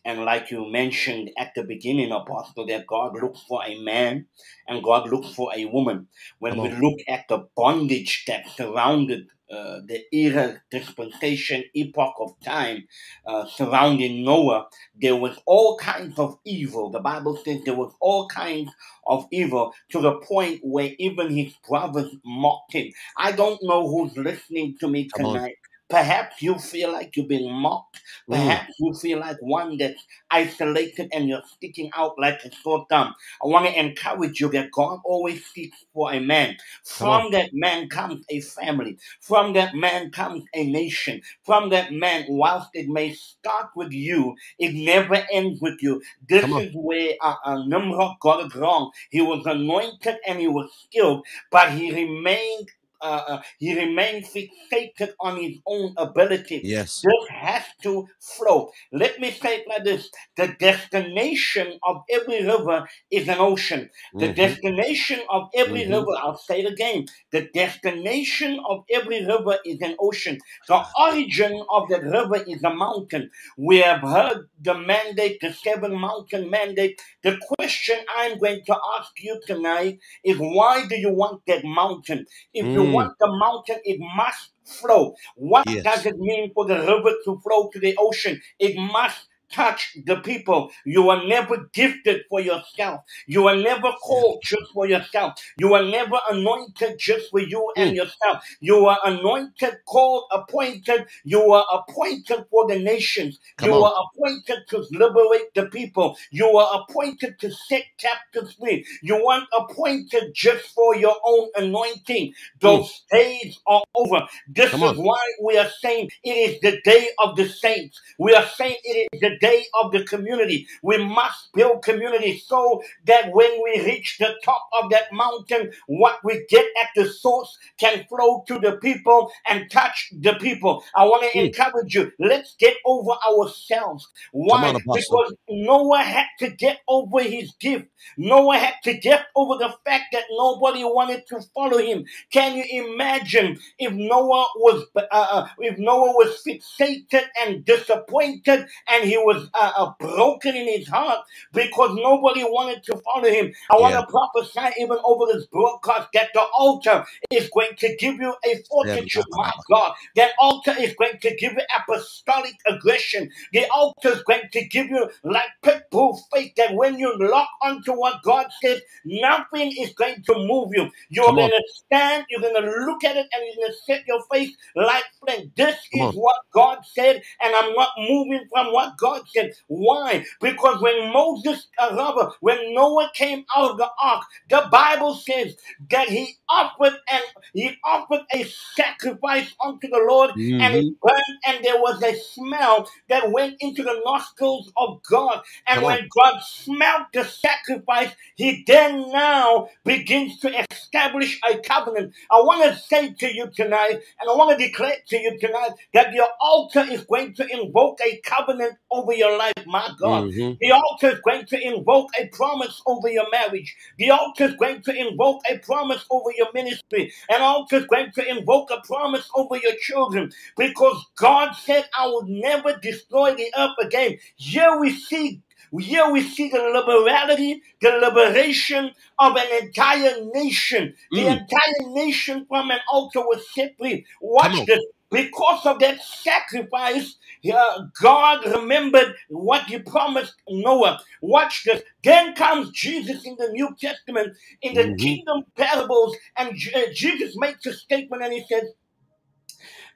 [0.03, 4.25] and like you mentioned at the beginning, Apostle, that God looked for a man
[4.67, 6.07] and God looked for a woman.
[6.39, 12.88] When we look at the bondage that surrounded uh, the era, dispensation, epoch of time
[13.27, 14.67] uh, surrounding Noah,
[15.01, 16.91] there was all kinds of evil.
[16.91, 18.71] The Bible says there was all kinds
[19.07, 22.91] of evil to the point where even his brothers mocked him.
[23.17, 25.57] I don't know who's listening to me Come tonight.
[25.89, 27.97] Perhaps you feel like you're being mocked.
[28.30, 32.86] Mm, Perhaps you feel like one that's isolated and you're sticking out like a sore
[32.89, 33.13] thumb.
[33.43, 36.58] I want to encourage you that God always seeks for a man.
[36.84, 38.97] From that man comes a family.
[39.21, 41.21] From that man comes a nation.
[41.45, 46.02] From that man, whilst it may start with you, it never ends with you.
[46.28, 48.91] This is where uh, uh, Nimrod got it wrong.
[49.10, 52.69] He was anointed and he was skilled, but he remained
[53.01, 56.63] uh, uh, he remains fixated on his own ability.
[56.63, 57.03] Yes.
[57.03, 58.71] This has to flow.
[58.91, 63.89] Let me say it like this the destination of every river is an ocean.
[64.19, 64.33] The Mhm.
[64.33, 65.89] destination of every Mhm.
[65.89, 70.39] river, I'll say it again, the destination of every river is an ocean.
[70.67, 73.29] The origin of that river is a mountain.
[73.57, 77.01] We have heard the mandate, the seven mountain mandate.
[77.23, 82.25] The question I'm going to ask you tonight is why do you want that mountain?
[82.53, 82.91] If you Mm.
[82.91, 85.15] want the mountain, it must flow.
[85.36, 85.84] What Yes.
[85.84, 88.41] does it mean for the river to flow to the ocean?
[88.60, 90.71] It must touch the people.
[90.86, 93.01] You are never gifted for yourself.
[93.27, 95.33] You are never called just for yourself.
[95.57, 97.95] You are never anointed just for you and Mm.
[97.95, 98.43] yourself.
[98.62, 101.07] You are anointed, called, appointed.
[101.23, 103.39] You are appointed for the nations.
[103.57, 103.83] Come you on.
[103.83, 106.17] are appointed to liberate the people.
[106.31, 108.86] You are appointed to set captives free.
[109.03, 112.33] You aren't appointed just for your own anointing.
[112.62, 114.27] Those days are over.
[114.47, 114.97] This Come is on.
[114.97, 118.01] why we are saying it is the day of the saints.
[118.19, 120.67] We are saying it is the day of the community.
[120.84, 126.19] We must build community so that when we reach the top of that mountain, what
[126.23, 130.84] we get at the source can flow to the people and touch the people.
[130.95, 131.47] I want to Mm.
[131.47, 132.12] encourage you.
[132.19, 134.08] Let's get over ourselves.
[134.32, 134.69] Why?
[134.69, 137.88] on, because Noah had to get over his gift.
[138.17, 142.06] Noah had to get over the fact that nobody wanted to follow him.
[142.32, 149.06] Can you imagine if Noah was uh, uh, if Noah was fixated and disappointed and
[149.06, 151.19] he was uh, broken in his heart
[151.53, 153.53] because nobody wanted to follow him?
[153.71, 154.01] I want Yeah.
[154.01, 158.55] to prophesy even over this broadcast that the altar is going to give you a
[158.69, 159.25] fortitude.
[159.31, 163.31] My God, that altar is going to give you apostolic aggression.
[163.53, 167.49] The altar is going to give you like pit bull faith that when you lock
[167.63, 170.89] onto what God says, nothing is going to move you.
[171.09, 174.07] You're going to stand, you're going to look at it, and you're going to set
[174.07, 175.55] your face like flint.
[175.55, 176.15] This Come is on.
[176.15, 179.53] what God said, and I'm not moving from what God said.
[179.67, 180.25] Why?
[180.41, 185.56] Because when Moses, uh, when Noah came out of the ark, the Bible says
[185.91, 188.43] that he offered and he offered a
[188.75, 193.84] sacrifice unto the Lord, and it burned, and there was a smell that went into
[193.84, 195.41] the nostrils of God.
[195.67, 195.99] And Come on.
[195.99, 202.13] when God smelled the sacrifice, He then now begins to establish a covenant.
[202.32, 205.71] I want to say to you tonight, and I want to declare to you tonight
[205.93, 210.25] that your altar is going to invoke a covenant over your life, my God.
[210.25, 210.57] Mhm.
[210.61, 213.75] The altar is going to invoke a promise over your marriage.
[213.99, 217.13] The altar is going to invoke a promise over your ministry.
[217.29, 222.07] An altar is going to invoke a promise over your children because God said, I
[222.07, 224.17] will never destroy the earth again.
[224.37, 225.41] Here we see.
[225.79, 230.95] Here we see the liberality, the liberation of an entire nation.
[231.13, 231.41] The Mm.
[231.41, 234.05] entire nation from an altar was set free.
[234.21, 234.79] Watch this.
[235.11, 237.15] Because of that sacrifice,
[237.53, 240.99] uh, God remembered what He promised Noah.
[241.21, 241.83] Watch this.
[242.03, 244.97] Then comes Jesus in the New Testament, in the Mhm.
[244.99, 248.63] kingdom parables, and J- uh, Jesus makes a statement and He says,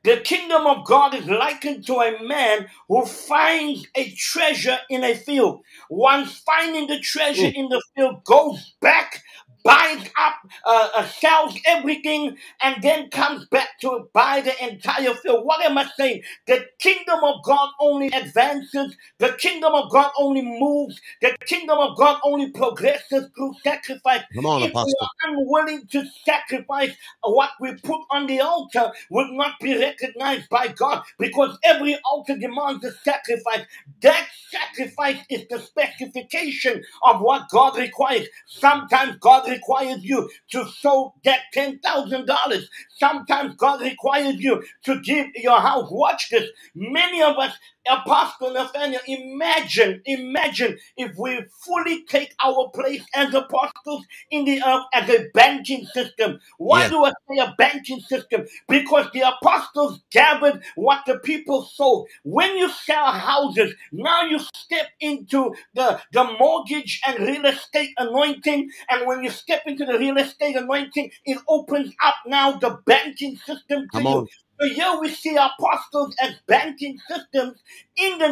[0.03, 5.15] the kingdom of God is likened to a man who finds a treasure in a
[5.15, 5.61] field.
[5.91, 7.55] Once finding the treasure Mm.
[7.55, 9.23] in the field, goes back,
[9.63, 15.45] buys up, uh, uh, sells everything, and then comes back to buy the entire field.
[15.45, 16.23] What am I saying?
[16.47, 21.97] The kingdom of God only advances, the kingdom of God only moves, the kingdom of
[21.97, 24.23] God only progresses through sacrifice.
[24.35, 26.91] Come on, If we are unwilling to sacrifice
[27.23, 32.37] what we put on the altar, will not be recognized by God because every altar
[32.37, 33.65] demands a sacrifice.
[34.01, 38.27] That sacrifice is the specification of what God requires.
[38.47, 42.63] Sometimes God requires you to sow that $10,000.
[42.97, 45.89] Sometimes God requires you to give your house.
[45.91, 46.49] Watch this.
[46.75, 47.55] Many of us,
[47.89, 54.85] Apostle Nathaniel, imagine, imagine if we fully take our place as apostles in the earth
[54.93, 56.39] as a banking system.
[56.57, 56.89] Why Yes.
[56.89, 58.45] do I say a banking system?
[58.67, 62.07] Because the apostles gathered what the people sold.
[62.23, 68.69] When you sell houses, now you step into the, the mortgage and real estate anointing.
[68.89, 73.37] And when you step into the real estate anointing, it opens up now the banking
[73.37, 74.17] system to Come you.
[74.17, 74.27] on.
[74.61, 77.59] So here we see apostles as banking systems
[77.97, 78.29] in the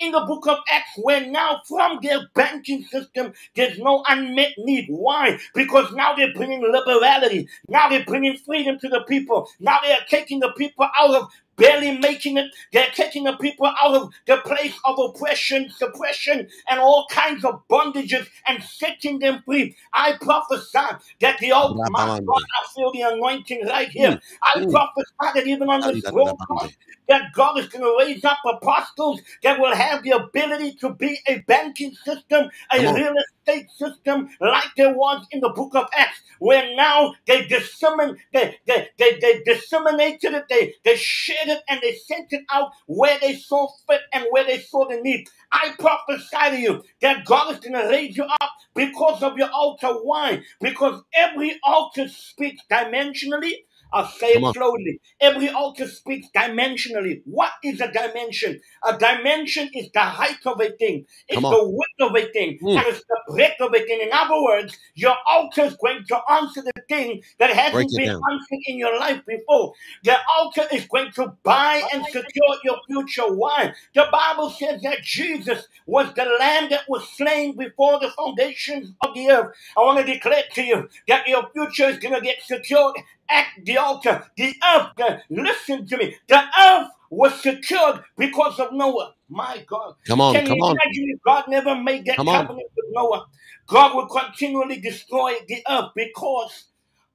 [0.00, 4.86] in the book of Acts, where now from their banking system there's no unmet need.
[4.90, 5.38] Why?
[5.54, 7.48] Because now they're bringing liberality.
[7.68, 9.48] Now they're bringing freedom to the people.
[9.60, 12.46] Now they are taking the people out of barely making it.
[12.72, 17.62] They're taking the people out of the place of oppression, suppression, and all kinds of
[17.68, 19.76] bondages and setting them free.
[19.92, 20.78] I prophesy
[21.20, 24.12] that the old my God, I feel the anointing right here.
[24.12, 24.20] Mm.
[24.42, 24.70] I mm.
[24.70, 26.76] prophesy that even on this broadcast,
[27.08, 31.18] that God is going to raise up apostles that will have the ability to be
[31.26, 33.14] a banking system, a real
[33.46, 38.56] estate system, like there was in the book of Acts, where now they dissemin they,
[38.66, 43.18] they, they, they disseminated it, they, they shared it, and they sent it out where
[43.20, 45.26] they saw fit and where they saw the need.
[45.52, 49.50] I prophesy to you that God is going to raise you up because of your
[49.50, 49.88] altar.
[50.02, 50.42] Why?
[50.60, 53.52] Because every altar speaks dimensionally,
[53.94, 55.00] I'll say it slowly.
[55.20, 57.22] Every altar speaks dimensionally.
[57.24, 58.60] What is a dimension?
[58.84, 62.76] A dimension is the height of a thing, it's the width of a thing, mm.
[62.76, 64.00] and it's the breadth of a thing.
[64.02, 68.20] In other words, your altar is going to answer the thing that hasn't been down.
[68.32, 69.72] answered in your life before.
[70.02, 73.32] The altar is going to buy and secure your future.
[73.32, 73.74] Why?
[73.94, 79.14] The Bible says that Jesus was the lamb that was slain before the foundations of
[79.14, 79.54] the earth.
[79.76, 82.96] I want to declare to you that your future is going to get secured
[83.30, 84.24] at the altar.
[84.36, 89.14] The earth, uh, listen to me, the earth was secured because of Noah.
[89.28, 89.94] My God.
[90.06, 90.76] Come on, Can come you on.
[91.14, 92.46] if God never made that Come on.
[92.46, 93.26] covenant with Noah?
[93.68, 96.66] God will continually destroy the earth because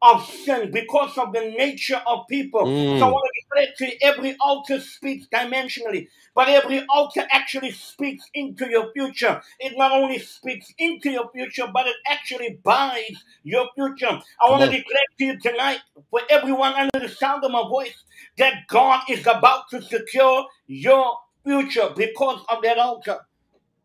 [0.01, 2.75] of sin, because of the nature of people.
[2.93, 3.11] So I Mm.
[3.11, 8.69] want to declare to you, every altar speaks dimensionally, but every altar actually speaks into
[8.69, 9.41] your future.
[9.59, 14.07] It not only speaks into your future, but it actually buys your future.
[14.41, 15.79] I want to declare to you tonight,
[16.11, 18.03] for everyone under the sound of my voice,
[18.37, 23.19] that God is about to secure your future because of that altar.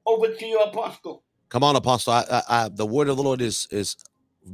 [0.06, 1.22] Over to you, Apostle.
[1.50, 2.12] Come on, Apostle.
[2.14, 3.96] I, I, I, the word of the Lord is is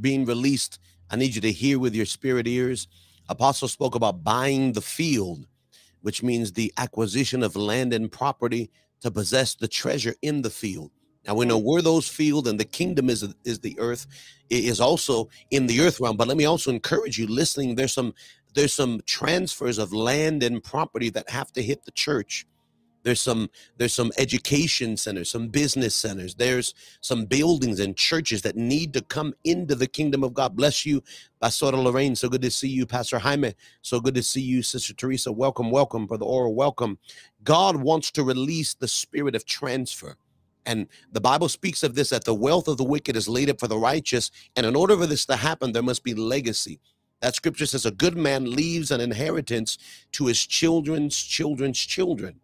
[0.01, 0.79] being released.
[1.11, 2.89] I need you to hear with your spirit ears.
[3.29, 5.47] Apostle spoke about buying the field,
[6.03, 8.71] which means the acquisition of land and property
[9.03, 10.91] to possess the treasure in the field.
[11.27, 14.07] Now we know where those field and the kingdom is is the earth
[14.51, 16.17] it is also in the earth realm.
[16.17, 17.77] But let me also encourage you listening.
[17.77, 18.15] There's some
[18.55, 22.47] there's some transfers of land and property that have to hit the church
[23.03, 26.35] there's some there's some education centers some business centers.
[26.35, 30.57] There's some buildings and churches that need to come into the kingdom of god.
[30.57, 31.03] Bless you
[31.41, 32.17] pastor lorraine.
[32.17, 33.55] So good to see you pastor jaime.
[33.83, 35.33] So good to see you sister teresa.
[35.33, 36.55] Welcome welcome brother oral.
[36.55, 36.99] Welcome.
[37.45, 40.17] God wants to release the spirit of transfer.
[40.67, 43.61] And the bible speaks of this that the wealth of the wicked is laid up
[43.61, 44.31] for the righteous.
[44.57, 46.81] And in order for this to happen there must be legacy.
[47.21, 49.77] That scripture says a good man leaves an inheritance
[50.13, 52.41] to his children's children's children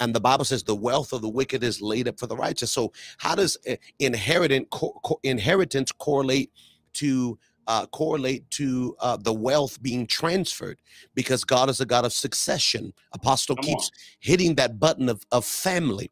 [0.00, 2.72] and the Bible says the wealth of the wicked is laid up for the righteous.
[2.72, 6.52] So how does uh, inheritance co- co- inheritance correlate
[6.94, 10.78] to uh, correlate to uh, the wealth being transferred?
[11.14, 12.92] Because God is a God of succession.
[13.12, 16.10] Apostle Come keeps hitting that button of, of family.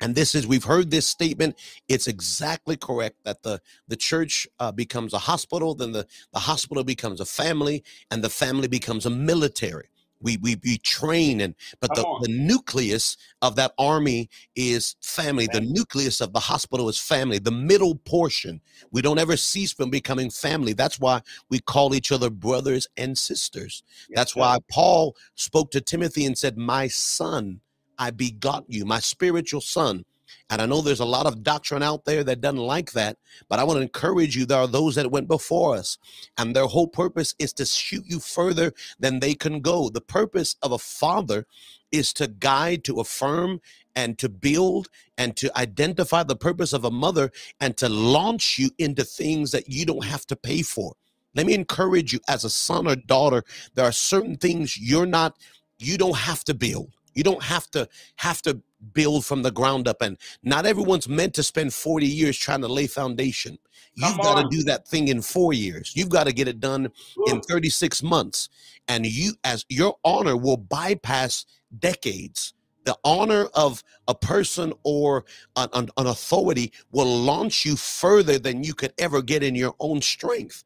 [0.00, 1.56] And this is we've heard this statement.
[1.88, 6.84] It's exactly correct that the the church uh, becomes a hospital, then the the hospital
[6.84, 9.88] becomes a family, and the family becomes a military.
[10.24, 15.46] We we, we train and but the, the nucleus of that army is family.
[15.46, 17.38] The nucleus of the hospital is family.
[17.38, 18.60] The middle portion
[18.90, 20.72] we don't ever cease from becoming family.
[20.72, 23.84] That's why we call each other brothers and sisters.
[24.08, 24.40] Yes, That's sir.
[24.40, 27.60] why Paul spoke to Timothy and said, "My son."
[27.96, 30.04] I begot you, my spiritual son.
[30.50, 33.16] And I know there's a lot of doctrine out there that doesn't like that,
[33.48, 34.46] but I want to encourage you.
[34.46, 35.98] There are those that went before us,
[36.36, 39.88] and their whole purpose is to shoot you further than they can go.
[39.88, 41.46] The purpose of a father
[41.90, 43.60] is to guide, to affirm,
[43.96, 48.70] and to build and to identify the purpose of a mother and to launch you
[48.78, 50.94] into things that you don't have to pay for.
[51.34, 53.44] Let me encourage you as a son or daughter,
[53.74, 55.36] there are certain things you're not,
[55.78, 56.94] you don't have to build.
[57.14, 58.60] You don't have to have to
[58.92, 60.02] build from the ground up.
[60.02, 63.58] And not everyone's meant to spend 40 years trying to lay foundation.
[63.96, 65.92] You've got to do that thing in four years.
[65.94, 66.90] You've got to get it done
[67.26, 68.48] in 36 months.
[68.88, 71.46] And you, as your honor, will bypass
[71.78, 72.54] decades.
[72.84, 75.24] The honor of a person or
[75.56, 79.74] an, an, an authority will launch you further than you could ever get in your
[79.80, 80.64] own strength.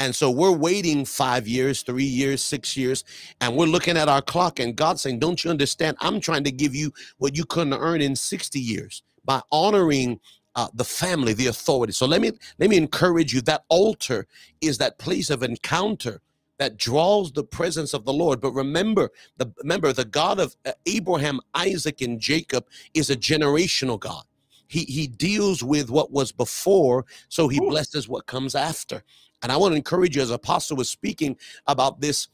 [0.00, 3.04] And so we're waiting five years, three years, six years,
[3.42, 5.98] and we're looking at our clock, and God's saying, Don't you understand?
[6.00, 10.18] I'm trying to give you what you couldn't earn in 60 years by honoring
[10.56, 11.92] uh, the family, the authority.
[11.92, 13.42] So let me let me encourage you.
[13.42, 14.26] That altar
[14.62, 16.22] is that place of encounter
[16.58, 18.40] that draws the presence of the Lord.
[18.40, 24.00] But remember, the remember the God of uh, Abraham, Isaac, and Jacob is a generational
[24.00, 24.24] God.
[24.66, 29.02] He he deals with what was before, so he blesses what comes after.
[29.42, 31.36] And I want to encourage you, as Apostle was speaking
[31.66, 32.28] about this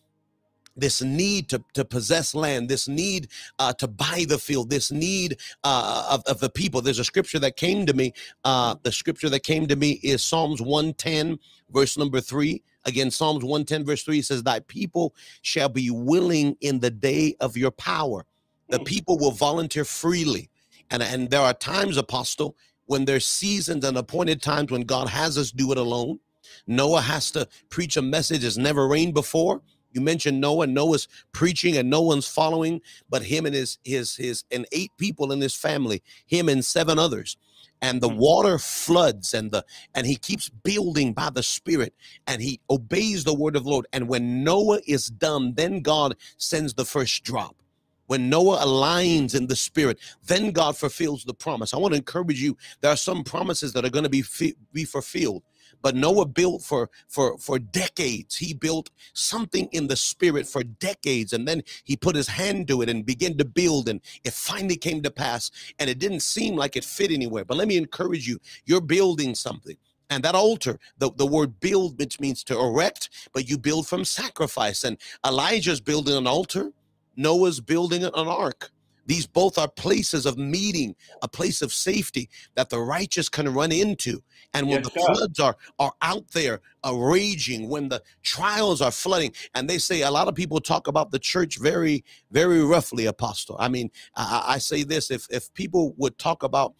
[0.78, 3.28] this need to, to possess land, this need
[3.58, 6.82] uh, to buy the field, this need uh, of, of the people.
[6.82, 8.12] There's a scripture that came to me.
[8.44, 11.38] Uh, the scripture that came to me is Psalms 110,
[11.70, 12.62] verse number three.
[12.86, 17.56] Again, Psalms 110, verse 3 says, Thy people shall be willing in the day of
[17.56, 18.24] your power.
[18.68, 18.84] The mm.
[18.84, 20.50] people will volunteer freely.
[20.90, 25.36] And, and there are times, Apostle, when there's seasons and appointed times when God has
[25.36, 26.20] us do it alone.
[26.66, 29.62] Noah has to preach a message that's never rained before.
[29.92, 30.66] You mentioned Noah.
[30.66, 35.32] Noah's preaching and no one's following, but him and his his his and eight people
[35.32, 37.36] in his family, him and seven others.
[37.82, 38.18] And the hmm.
[38.18, 41.94] water floods and the and he keeps building by the spirit
[42.26, 43.86] and he obeys the word of the Lord.
[43.92, 47.56] And when Noah is done, then God sends the first drop
[48.06, 51.74] when Noah aligns in the spirit, then God fulfills the promise.
[51.74, 52.56] I want to encourage you.
[52.80, 54.24] There are some promises that are going to be
[54.72, 55.42] be fulfilled.
[55.82, 58.36] But Noah built for for for decades.
[58.36, 62.82] He built something in the spirit for decades, and then he put his hand to
[62.82, 65.50] it and began to build, and it finally came to pass.
[65.78, 67.44] And it didn't seem like it fit anywhere.
[67.44, 69.76] But let me encourage you: you're building something.
[70.08, 74.04] And that altar, the, the word build, which means to erect, but you build from
[74.04, 74.84] sacrifice.
[74.84, 76.70] And Elijah's building an altar,
[77.16, 78.70] Noah's building an ark.
[79.06, 83.72] These both are places of meeting, a place of safety that the righteous can run
[83.72, 84.22] into.
[84.52, 88.90] And when yes, the floods are, are out there uh, raging, when the trials are
[88.90, 93.06] flooding, and they say a lot of people talk about the church very, very roughly,
[93.06, 93.56] Apostle.
[93.58, 96.74] I mean, I, I say this if, if people would talk about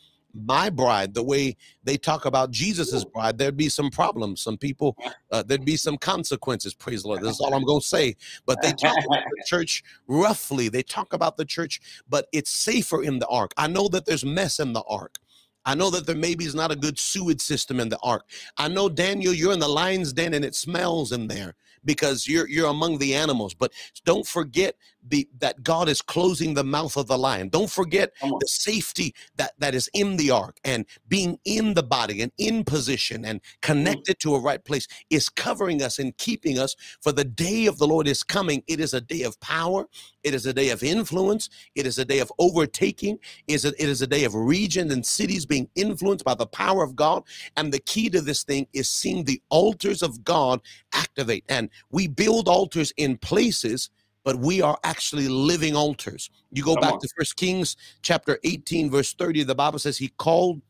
[0.44, 4.40] my bride the way they talk about Jesus's bride, there'd be some problems.
[4.42, 4.96] Some people,
[5.30, 6.74] uh, there'd be some consequences.
[6.74, 7.22] Praise the Lord.
[7.22, 8.16] That's all I'm going to say.
[8.44, 10.68] But they talk about the church roughly.
[10.68, 13.52] They talk about the church, but it's safer in the ark.
[13.56, 15.18] I know that there's mess in the ark.
[15.64, 18.24] I know that there maybe is not a good sewage system in the ark.
[18.56, 22.48] I know Daniel, you're in the lion's den and it smells in there because you're
[22.48, 23.54] you're among the animals.
[23.54, 23.72] But
[24.04, 24.76] don't forget
[25.08, 27.48] be, that God is closing the mouth of the lion.
[27.48, 32.22] Don't forget the safety that, that is in the ark and being in the body
[32.22, 33.60] and in position and mm.
[33.62, 37.78] connected to a right place is covering us and keeping us for the day of
[37.78, 38.62] the Lord is coming.
[38.66, 39.86] It is a day of power.
[40.24, 41.48] It is a day of influence.
[41.74, 43.18] It is a day of overtaking.
[43.46, 46.46] It is a, it is a day of regions and cities being influenced by the
[46.46, 47.22] power of God.
[47.56, 50.60] And the key to this thing is seeing the altars of God
[50.92, 51.44] activate.
[51.48, 53.90] And we build altars in places
[54.26, 56.30] but we are actually living altars.
[56.50, 56.98] You go Come back on.
[56.98, 60.60] to First Kings chapter 18, verse 30, the Bible says he called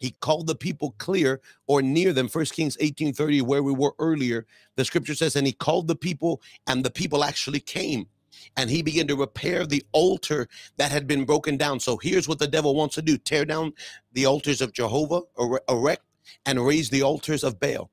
[0.00, 4.44] he called the people clear or near them first kings 1830 where we were earlier
[4.74, 8.06] the scripture says and he called the people and the people actually came
[8.56, 12.40] and he began to repair the altar that had been broken down so here's what
[12.40, 13.72] the devil wants to do tear down
[14.12, 15.20] the altars of jehovah
[15.68, 16.02] erect
[16.44, 17.88] and raise the altars of baal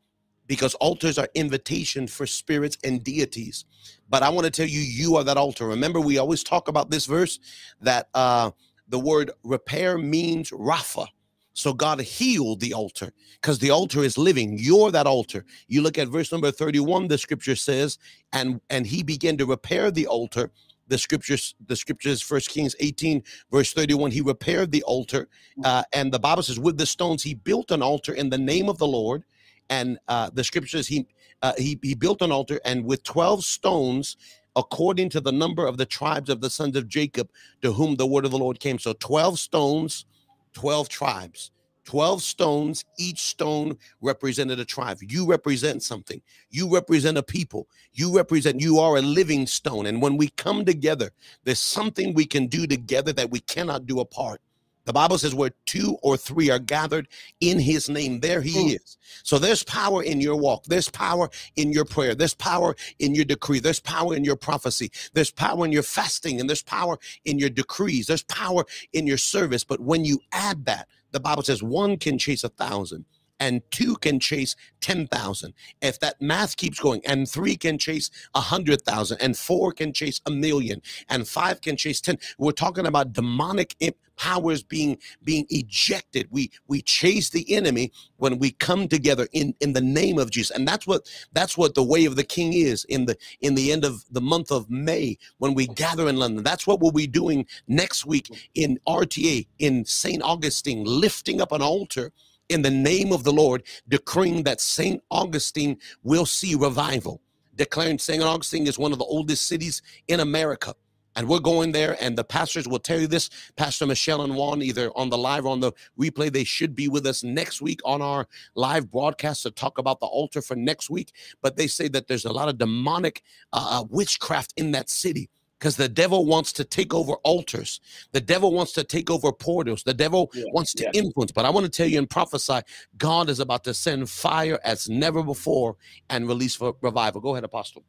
[0.52, 3.64] because altars are invitations for spirits and deities.
[4.12, 5.68] But I want to tell you, you are that altar.
[5.68, 7.40] Remember, we always talk about this verse
[7.82, 8.52] that uh,
[8.90, 11.08] the word repair means Rapha.
[11.54, 14.58] So God healed the altar because the altar is living.
[14.60, 15.46] You're that altar.
[15.70, 18.00] You look at verse number 31, the scripture says,
[18.34, 20.52] and and he began to repair the altar.
[20.90, 25.30] The scriptures, the scriptures, First Kings 18, verse 31, he repaired the altar.
[25.64, 28.68] Uh, and the Bible says, with the stones, he built an altar in the name
[28.70, 29.24] of the Lord
[29.72, 31.08] and uh, the scriptures he
[31.42, 34.18] uh, he he built an altar and with 12 stones
[34.56, 37.30] according to the number of the tribes of the sons of Jacob
[37.62, 38.78] to whom the word of the Lord came.
[38.78, 40.06] So 12 stones
[40.54, 41.52] 12 tribes.
[41.86, 45.00] 12 stones each stone represented a tribe.
[45.02, 46.22] You represent something.
[46.52, 47.68] You represent a people.
[47.94, 49.88] You represent you are a living stone.
[49.88, 51.12] And when we come together
[51.44, 54.42] there's something we can do together that we cannot do apart
[54.86, 57.08] the Bible says where two or three are gathered
[57.40, 58.76] in his name, there he mm.
[58.76, 58.98] is.
[59.24, 60.66] So there's power in your walk.
[60.66, 62.16] There's power in your prayer.
[62.16, 63.60] There's power in your decree.
[63.60, 64.92] There's power in your prophecy.
[65.14, 68.08] There's power in your fasting and there's power in your decrees.
[68.08, 69.64] There's power in your service.
[69.64, 73.06] But when you add that, the Bible says one can chase a thousand
[73.42, 75.54] and two can chase 10,000.
[75.82, 80.32] If that math keeps going, and three can chase 100,000, and four can chase a
[80.32, 83.76] million, and five can chase 10, we're talking about demonic
[84.18, 86.28] powers being being ejected.
[86.32, 90.56] We we chase the enemy when we come together in in the name of jesus.
[90.56, 93.72] And that's what that's what the way of the king is in the in the
[93.72, 96.44] end of the month of may when we gather in london.
[96.44, 101.62] That's what we'll be doing next week in rta in st augustine lifting up an
[101.62, 102.12] altar
[102.50, 105.02] in the name of the Lord, decreeing that St.
[105.10, 107.22] Augustine will see revival,
[107.56, 108.22] declaring St.
[108.22, 110.76] Augustine is one of the oldest cities in America.
[111.16, 113.30] And we're going there, and the pastors will tell you this.
[113.58, 116.88] Pastor Michelle and Juan, either on the live or on the replay, they should be
[116.88, 120.90] with us next week on our live broadcast to talk about the altar for next
[120.90, 121.12] week.
[121.42, 125.30] But they say that there's a lot of demonic uh, uh witchcraft in that city
[125.62, 127.82] because the devil wants to take over altars.
[128.14, 129.84] The devil wants to take over portals.
[129.84, 131.00] The devil yeah, wants to yeah.
[131.00, 131.32] influence.
[131.32, 132.62] But I want to tell you and prophesy
[132.98, 135.78] God is about to send fire as never before
[136.10, 137.22] and release for revival.
[137.22, 137.84] Go ahead, Apostle.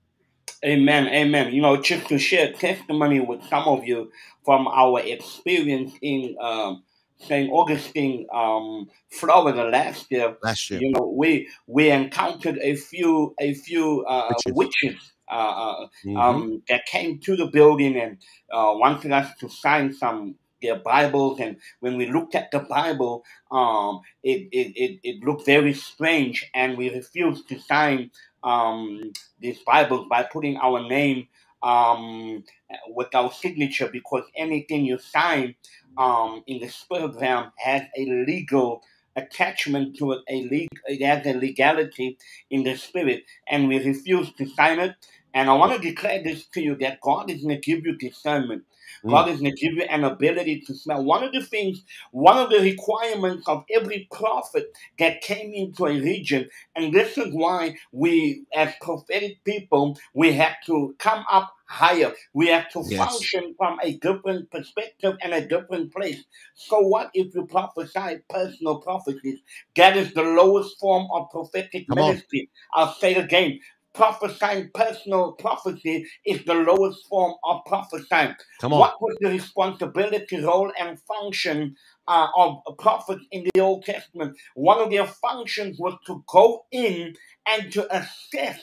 [0.62, 1.08] Amen.
[1.08, 1.54] Amen.
[1.54, 4.12] You know, just to share testimony with some of you
[4.44, 6.82] from our experience in um,
[7.20, 7.50] St.
[7.50, 10.36] Augustine, um, Florida last year.
[10.42, 15.11] Last year, you know, we we encountered a few a few uh, witches.
[15.32, 16.16] Uh, uh, mm-hmm.
[16.16, 18.18] um, that came to the building and
[18.52, 21.40] uh, wanted us to sign some their Bibles.
[21.40, 26.48] And when we looked at the Bible, um, it, it, it, it looked very strange,
[26.54, 28.10] and we refused to sign
[28.44, 31.26] um, these Bibles by putting our name
[31.62, 32.42] um,
[32.88, 35.54] with our signature because anything you sign
[35.96, 38.82] um, in the spirit realm has a legal
[39.16, 42.18] attachment to it, a legal, it has a legality
[42.50, 44.94] in the spirit, and we refuse to sign it.
[45.34, 47.96] And I want to declare this to you that God is going to give you
[47.96, 48.64] discernment.
[49.04, 49.10] Mm.
[49.10, 51.02] God is going to give you an ability to smell.
[51.02, 56.00] One of the things, one of the requirements of every prophet that came into a
[56.00, 62.12] region, and this is why we, as prophetic people, we have to come up higher.
[62.34, 62.98] We have to yes.
[62.98, 66.22] function from a different perspective and a different place.
[66.54, 69.40] So, what if you prophesy personal prophecies?
[69.76, 72.50] That is the lowest form of prophetic Come ministry.
[72.74, 72.88] On.
[72.88, 73.58] I'll say again
[73.94, 78.34] prophesying personal prophecy is the lowest form of prophesying.
[78.60, 78.80] Come on.
[78.80, 81.76] What was the responsibility, role, and function
[82.08, 84.36] uh, of a prophet in the Old Testament?
[84.54, 87.14] One of their functions was to go in
[87.46, 88.60] and to assess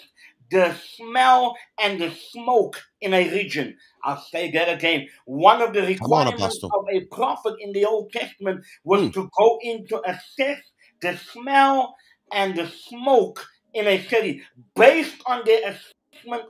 [0.52, 3.78] the smell and the smoke in a region.
[4.04, 5.08] I'll say that again.
[5.26, 9.14] One of the requirements on, of a prophet in the Old Testament was mm.
[9.14, 10.60] to go in to assess
[11.02, 11.96] the smell
[12.34, 14.42] and the smoke in a city
[14.76, 16.50] based on their assessment of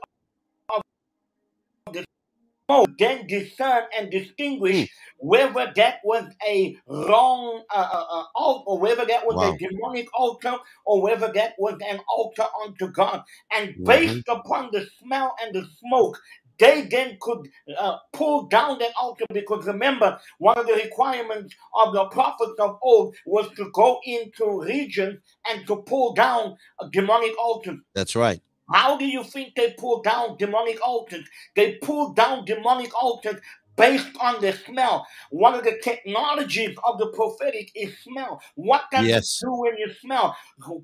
[2.98, 4.88] then discern and distinguish mm.
[5.18, 9.52] whether that was a wrong uh, uh, uh, altar, or whether that was wow.
[9.52, 13.22] a demonic altar, or whether that was an altar unto God.
[13.52, 13.84] And mm-hmm.
[13.84, 16.18] based upon the smell and the smoke,
[16.60, 17.48] they then could
[17.78, 22.78] uh, pull down that altar because remember, one of the requirements of the prophets of
[22.82, 25.18] old was to go into regions
[25.48, 27.78] and to pull down a demonic altars.
[27.94, 28.40] That's right.
[28.72, 31.28] How do you think they pull down demonic altars?
[31.56, 33.40] They pull down demonic altars
[33.76, 35.06] based on the smell.
[35.30, 38.40] One of the technologies of the prophetic is smell.
[38.54, 39.40] What does yes.
[39.40, 40.36] it do when you smell?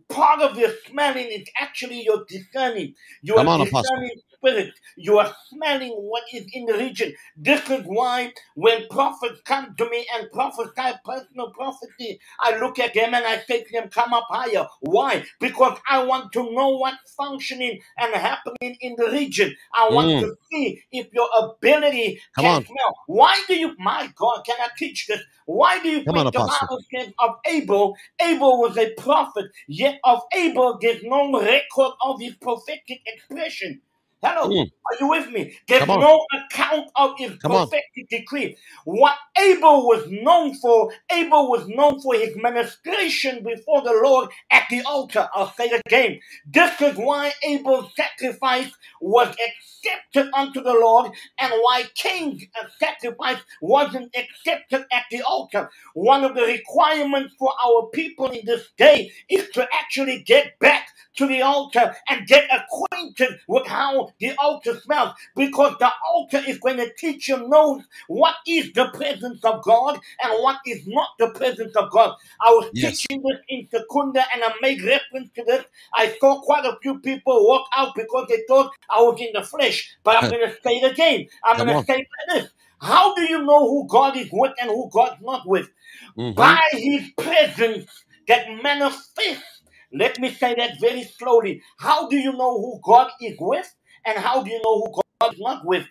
[0.08, 2.94] Part of your smelling is actually your discerning.
[3.22, 4.74] Your Come on, discerning Apostle spirit.
[4.96, 7.14] You are smelling what is in the region.
[7.36, 12.94] This is why when prophets come to me and prophesy personal prophecy, I look at
[12.94, 14.66] them and I say to them, come up higher.
[14.80, 15.24] Why?
[15.40, 19.54] Because I want to know what's functioning and happening in the region.
[19.74, 20.20] I want mm.
[20.20, 22.64] to see if your ability come can on.
[22.66, 22.96] smell.
[23.06, 25.20] Why do you, my God, can I teach this?
[25.46, 27.96] Why do you Come think on, the Bible says of Abel?
[28.20, 33.80] Abel was a prophet, yet of Abel there's no record of his prophetic expression.
[34.22, 34.64] Hello, mm.
[34.66, 35.56] are you with me?
[35.68, 38.04] There's no account of his Come prophetic on.
[38.10, 38.58] decree.
[38.84, 44.64] What Abel was known for, Abel was known for his ministration before the Lord at
[44.70, 45.28] the altar.
[45.34, 46.20] I'll say it again.
[46.46, 52.44] This is why Abel's sacrifice was accepted unto the Lord, and why Cain's
[52.80, 55.70] sacrifice wasn't accepted at the altar.
[55.94, 60.88] One of the requirements for our people in this day is to actually get back
[61.16, 66.58] to the altar and get acquainted with how the altar smells because the altar is
[66.60, 71.30] when to teacher knows what is the presence of God and what is not the
[71.30, 72.16] presence of God.
[72.40, 72.98] I was yes.
[72.98, 75.64] teaching this in Secunda and I made reference to this.
[75.94, 79.42] I saw quite a few people walk out because they thought I was in the
[79.42, 79.96] flesh.
[80.02, 81.26] But I'm going to say it again.
[81.44, 82.50] I'm going to say this.
[82.78, 85.68] How do you know who God is with and who God's not with?
[86.16, 86.34] Mm-hmm.
[86.36, 87.86] By his presence
[88.28, 89.56] that manifests
[89.92, 91.62] let me say that very slowly.
[91.78, 93.72] How do you know who God is with?
[94.06, 95.86] And how do you know who God is not with?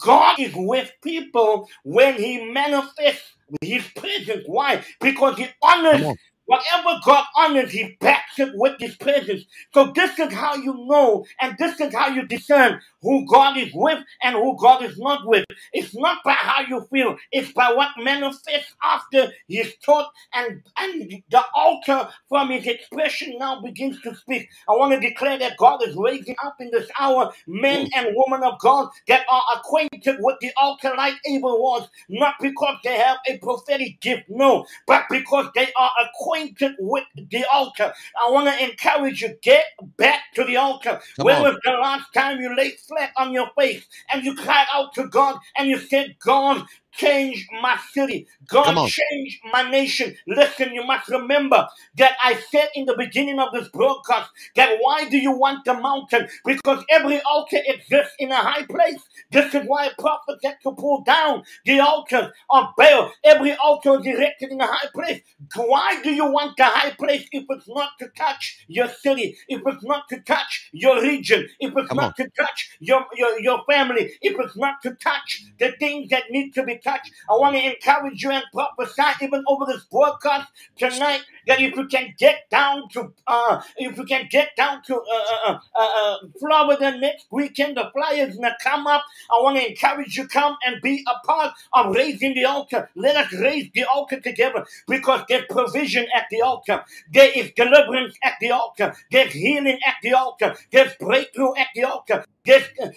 [0.00, 4.44] God is with people when He manifests His presence.
[4.46, 4.84] Why?
[5.00, 6.06] Because He honors
[6.50, 9.44] Whatever God honors, He backs it with His presence.
[9.72, 13.70] So this is how you know, and this is how you discern who God is
[13.72, 15.44] with and who God is not with.
[15.72, 21.22] It's not by how you feel, it's by what manifests after His thought and, and
[21.30, 24.48] the altar from His expression now begins to speak.
[24.68, 27.90] I want to declare that God is raising up in this hour men mm.
[27.94, 32.78] and women of God that are acquainted with the altar like Abel was, not because
[32.82, 36.39] they have a prophetic gift, no, but because they are acquainted
[36.78, 37.92] with the altar.
[38.20, 39.64] I want to encourage you, get
[39.96, 41.00] back to the altar.
[41.16, 41.42] Come when on.
[41.42, 45.08] was the last time you laid flat on your face and you cried out to
[45.08, 46.64] God and you said, God,
[47.00, 48.26] change my city.
[48.48, 48.88] God, on.
[48.88, 50.16] change my nation.
[50.26, 55.08] Listen, you must remember that I said in the beginning of this broadcast that why
[55.08, 56.28] do you want the mountain?
[56.44, 59.00] Because every altar exists in a high place.
[59.30, 63.12] This is why prophets had to pull down the altars of Baal.
[63.24, 65.22] Every altar is erected in a high place.
[65.56, 69.62] Why do you want the high place if it's not to touch your city, if
[69.66, 72.14] it's not to touch your region, if it's Come not on.
[72.16, 76.52] to touch your, your, your family, if it's not to touch the things that need
[76.54, 76.89] to be touched?
[77.28, 81.86] I want to encourage you and prophesy even over this broadcast tonight that if you
[81.86, 86.16] can get down to uh if you can get down to uh, uh, uh, uh,
[86.38, 89.02] Florida next weekend, the flyers gonna come up.
[89.32, 92.90] I want to encourage you come and be a part of raising the altar.
[92.94, 96.84] Let us raise the altar together because there's provision at the altar.
[97.12, 98.94] There is deliverance at the altar.
[99.10, 100.56] There's healing at the altar.
[100.72, 102.24] There's breakthrough at the altar.
[102.44, 102.88] There's uh,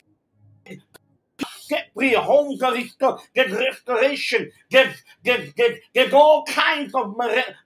[1.73, 7.15] set free, homes are restored, there's restoration, there's, there's, there's, there's all kinds of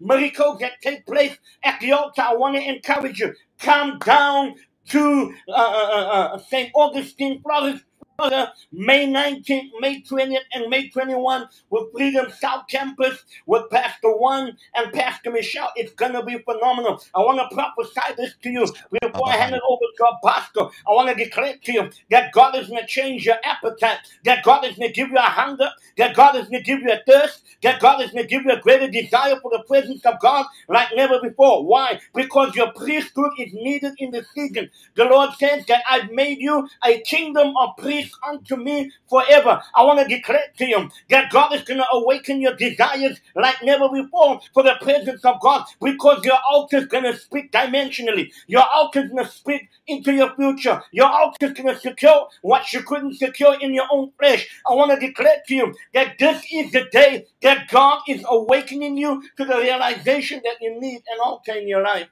[0.02, 2.24] miracles that take place at the altar.
[2.24, 4.56] I want to encourage you, come down
[4.90, 6.72] to uh, uh, uh, uh, St.
[6.76, 7.82] Augustine, Florida,
[8.20, 14.92] May 19th, May 20th, and May 21 with Freedom South Campus with Pastor Juan and
[14.94, 15.72] Pastor Michelle.
[15.76, 17.04] It's gonna be phenomenal.
[17.16, 18.66] I want to prophesy this to you
[19.04, 20.72] before I hand it over to Apostle.
[20.88, 24.66] I want to declare to you that God is gonna change your appetite, that God
[24.66, 27.80] is gonna give you a hunger, that God is gonna give you a thirst, that
[27.82, 31.22] God is gonna give you a greater desire for the presence of God like never
[31.22, 31.66] before.
[31.66, 32.00] Why?
[32.16, 34.72] Because your priesthood is needed in the season.
[34.96, 39.62] The Lord says that I've made you a kingdom of priests unto me forever.
[39.76, 43.58] I want to declare to you that God is going to awaken your desires like
[43.64, 48.32] never before for the presence of God because your altar is going to speak dimensionally.
[48.48, 50.82] Your altar is going to speak into your future.
[50.92, 54.48] Your altar is going to secure what you couldn't secure in your own flesh.
[54.70, 58.98] I want to declare to you that this is the day that God is awakening
[58.98, 62.08] you to the realization that you need an altar in your life.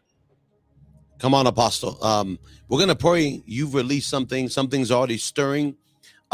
[1.19, 2.03] Come on, Apostle.
[2.03, 2.39] Um,
[2.69, 3.41] we're gonna pray.
[3.47, 4.49] You've released something.
[4.49, 5.77] Something's already stirring.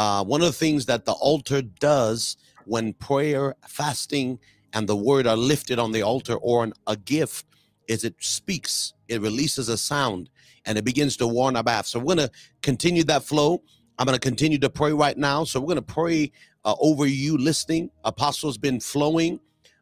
[0.02, 2.36] Uh, one of the things that the altar does
[2.66, 4.39] when prayer, fasting,
[4.74, 7.45] and the word are lifted on the altar or on a gift
[7.88, 8.93] is it speaks.
[9.10, 10.32] It releases a sound
[10.66, 11.86] and it begins to warn our.
[11.86, 12.32] So we're gonna
[12.64, 13.62] continue that flow.
[13.99, 15.43] I'm gonna continue to pray right now.
[15.43, 16.32] So we're gonna pray
[16.66, 17.91] uh, over you listening.
[18.04, 19.39] Apostle's been flowing.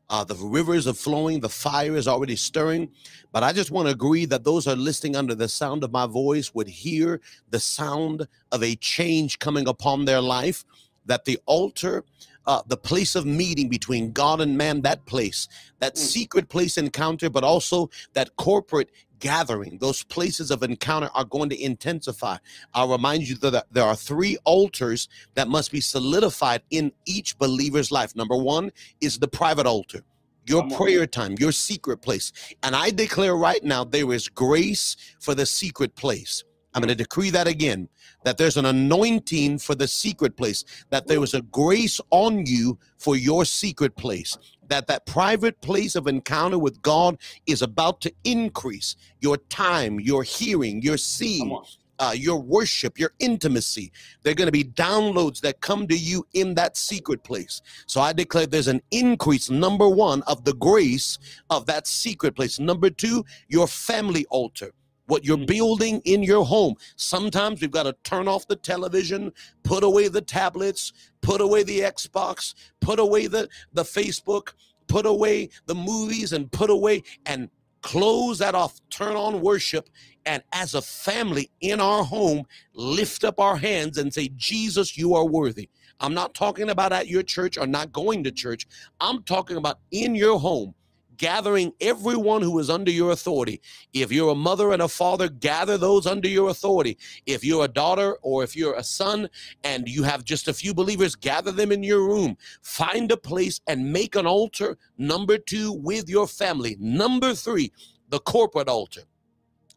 [0.10, 1.40] Uh, the rivers are flowing.
[1.40, 2.90] The fire is already stirring.
[3.32, 6.08] But I just want to agree that those are listening under the sound of my
[6.08, 10.66] voice would hear the sound of a change coming upon their life,
[11.06, 12.04] that the altar,
[12.48, 15.48] uh, the place of meeting between God and man, that place,
[15.80, 16.00] that Mm.
[16.00, 18.90] secret place encounter, but also that corporate
[19.20, 22.38] gathering, those places of encounter are going to intensify.
[22.74, 27.92] I'll remind you that there are three altars that must be solidified in each believer's
[27.92, 28.16] life.
[28.16, 30.04] Number one is the private altar.
[30.46, 32.32] Your prayer time, your secret place.
[32.64, 36.44] And I declare right now there is grace for the secret place.
[36.74, 37.90] I'm going to decree that again
[38.24, 42.78] that there's an anointing for the secret place, that there is a grace on you
[42.98, 47.18] for your secret place, that that private place of encounter with God
[47.48, 51.58] is about to increase your time, your hearing, your seeing,
[52.00, 53.92] uh, your worship, your intimacy.
[54.24, 57.62] There are going to be downloads that come to you in that secret place.
[57.88, 61.18] So I declare there's an increase, number one, of the grace
[61.50, 62.60] of that secret place.
[62.60, 64.72] Number two, your family altar.
[65.10, 65.48] What you're Mhm.
[65.48, 66.76] building in your home.
[66.96, 69.34] Sometimes we've got to turn off the television,
[69.64, 74.54] put away the tablets, put away the Xbox, put away the, the Facebook,
[74.88, 77.50] put away the movies, and put away and
[77.82, 78.80] close that off.
[78.90, 79.90] Turn on worship
[80.26, 85.16] and as a family in our home, lift up our hands and say, Jesus, you
[85.16, 85.70] are worthy.
[86.02, 88.68] I'm not talking about at your church or not going to church.
[89.02, 90.76] I'm talking about in your home.
[91.20, 93.62] Gathering everyone who is under your authority.
[93.94, 96.98] If you're a mother and a father, gather those under your authority.
[97.28, 99.30] If you're a daughter or if you're a son
[99.64, 102.38] and you have just a few believers, gather them in your room.
[102.64, 104.78] Find a place and make an altar.
[104.98, 106.78] Number two, with your family.
[106.80, 107.72] Number three,
[108.10, 109.02] the corporate altar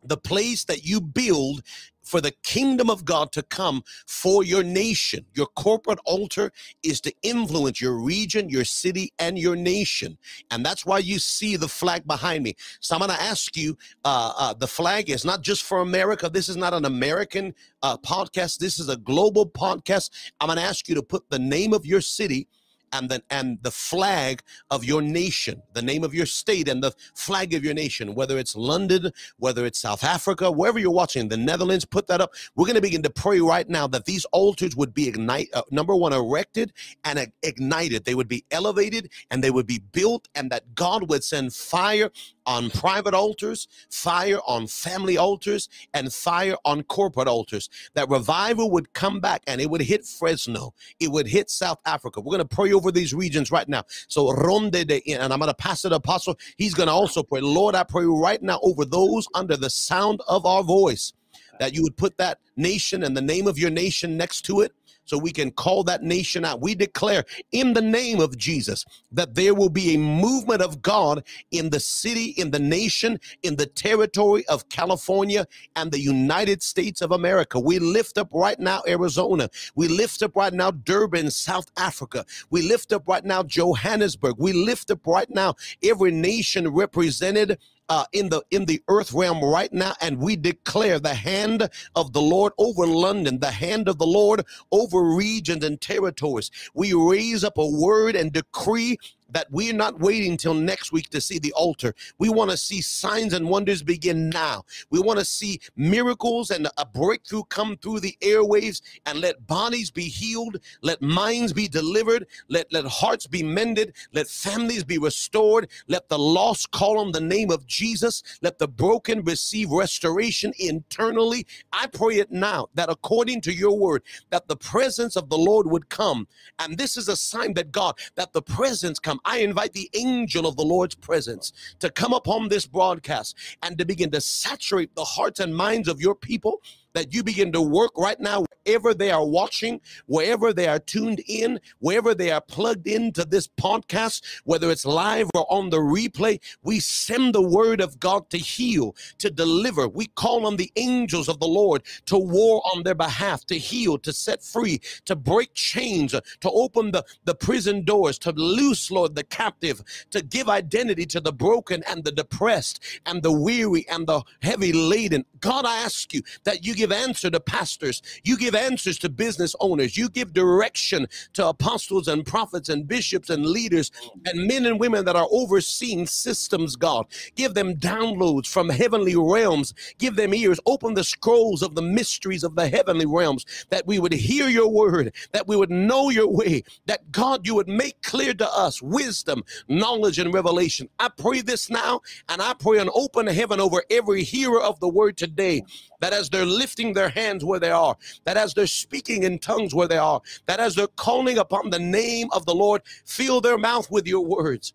[0.04, 1.62] the place that you build
[2.02, 5.26] for the kingdom of God to come for your nation.
[5.34, 10.18] Your corporate altar is to influence your region, your city, and your nation.
[10.50, 12.54] And that's why you see the flag behind me.
[12.80, 16.28] So I'm going to ask you uh, uh, the flag is not just for America.
[16.28, 18.58] This is not an American uh, podcast.
[18.58, 20.10] This is a global podcast.
[20.40, 22.48] I'm going to ask you to put the name of your city
[22.92, 26.92] and the and the flag of your nation, the name of your state, and the
[27.14, 31.36] flag of your nation, whether it's London, whether it's South Africa, wherever you're watching, the
[31.36, 32.32] Netherlands, put that up.
[32.54, 35.62] We're going to begin to pray right now that these altars would be ignite, uh,
[35.70, 36.72] number one, erected
[37.04, 38.04] and uh, ignited.
[38.04, 42.10] They would be elevated and they would be built, and that God would send fire
[42.46, 47.68] on private altars, fire on family altars, and fire on corporate altars.
[47.94, 52.20] That revival would come back and it would hit Fresno, it would hit South Africa.
[52.20, 53.84] We're going to pray over these regions right now.
[54.08, 56.36] So, Ronde de, and I'm going to pass it apostle.
[56.56, 57.40] He's going to also pray.
[57.40, 61.12] Lord, I pray right now over those under the sound of our voice
[61.60, 64.72] that you would put that nation and the name of your nation next to it
[65.04, 66.60] so we can call that nation out.
[66.60, 71.24] We declare in the name of Jesus that there will be a movement of God
[71.50, 75.46] in the city, in the nation, in the territory of California
[75.76, 77.58] and the United States of America.
[77.58, 79.48] We lift up right now Arizona.
[79.74, 82.24] We lift up right now Durban, South Africa.
[82.50, 84.36] We lift up right now Johannesburg.
[84.38, 87.58] We lift up right now every nation represented
[87.92, 92.14] uh, in the in the earth realm right now, and we declare the hand of
[92.14, 96.50] the Lord over London, the hand of the Lord over regions and territories.
[96.72, 98.96] We raise up a word and decree
[99.32, 101.94] that we're not waiting till next week to see the altar.
[102.18, 104.64] We want to see signs and wonders begin now.
[104.90, 109.90] We want to see miracles and a breakthrough come through the airwaves and let bodies
[109.90, 115.68] be healed, let minds be delivered, let, let hearts be mended, let families be restored,
[115.88, 121.46] let the lost call on the name of Jesus, let the broken receive restoration internally.
[121.72, 125.66] I pray it now that according to your word, that the presence of the Lord
[125.66, 126.28] would come.
[126.58, 129.20] And this is a sign that God, that the presence come.
[129.24, 133.84] I invite the angel of the Lord's presence to come upon this broadcast and to
[133.84, 136.60] begin to saturate the hearts and minds of your people
[136.94, 141.22] that you begin to work right now wherever they are watching, wherever they are tuned
[141.26, 146.40] in, wherever they are plugged into this podcast, whether it's live or on the replay.
[146.62, 149.88] We send the word of God to heal, to deliver.
[149.88, 153.98] We call on the angels of the Lord to war on their behalf, to heal,
[153.98, 159.14] to set free, to break chains, to open the, the prison doors, to loose, Lord,
[159.14, 164.06] the captive, to give identity to the broken and the depressed and the weary and
[164.06, 165.24] the heavy laden.
[165.40, 169.54] God, I ask you that you give answer to pastors, you give answers to business
[169.60, 173.90] owners, you give direction to apostles and prophets and bishops and leaders
[174.26, 177.06] and men and women that are overseeing systems, God.
[177.34, 182.44] Give them downloads from heavenly realms, give them ears, open the scrolls of the mysteries
[182.44, 186.28] of the heavenly realms, that we would hear your word, that we would know your
[186.28, 190.88] way, that God, you would make clear to us wisdom, knowledge, and revelation.
[190.98, 194.88] I pray this now, and I pray an open heaven over every hearer of the
[194.88, 195.64] word today,
[196.00, 199.74] that as they're lifting their hands where they are, that as they're speaking in tongues
[199.74, 203.56] where they are, that as they're calling upon the name of the Lord, fill their
[203.56, 204.74] mouth with your words.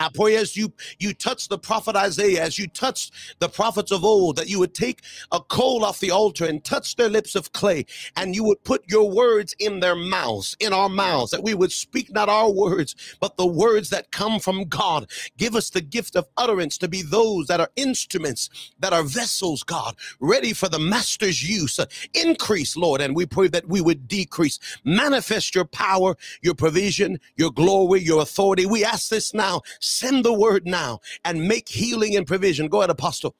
[0.00, 4.04] I pray as you you touch the prophet Isaiah, as you touched the prophets of
[4.04, 5.02] old, that you would take
[5.32, 8.90] a coal off the altar and touch their lips of clay, and you would put
[8.90, 12.96] your words in their mouths, in our mouths, that we would speak not our words,
[13.20, 15.10] but the words that come from God.
[15.38, 18.50] Give us the gift of utterance to be those that are instruments,
[18.80, 21.78] that are vessels, God, ready for the master's use.
[22.14, 24.58] Increase, Lord, and we pray that we would decrease.
[24.84, 28.66] Manifest your power, your provision, your glory, your authority.
[28.66, 32.68] We ask this now Send the word now and make healing and provision.
[32.68, 33.34] Go ahead, Apostle.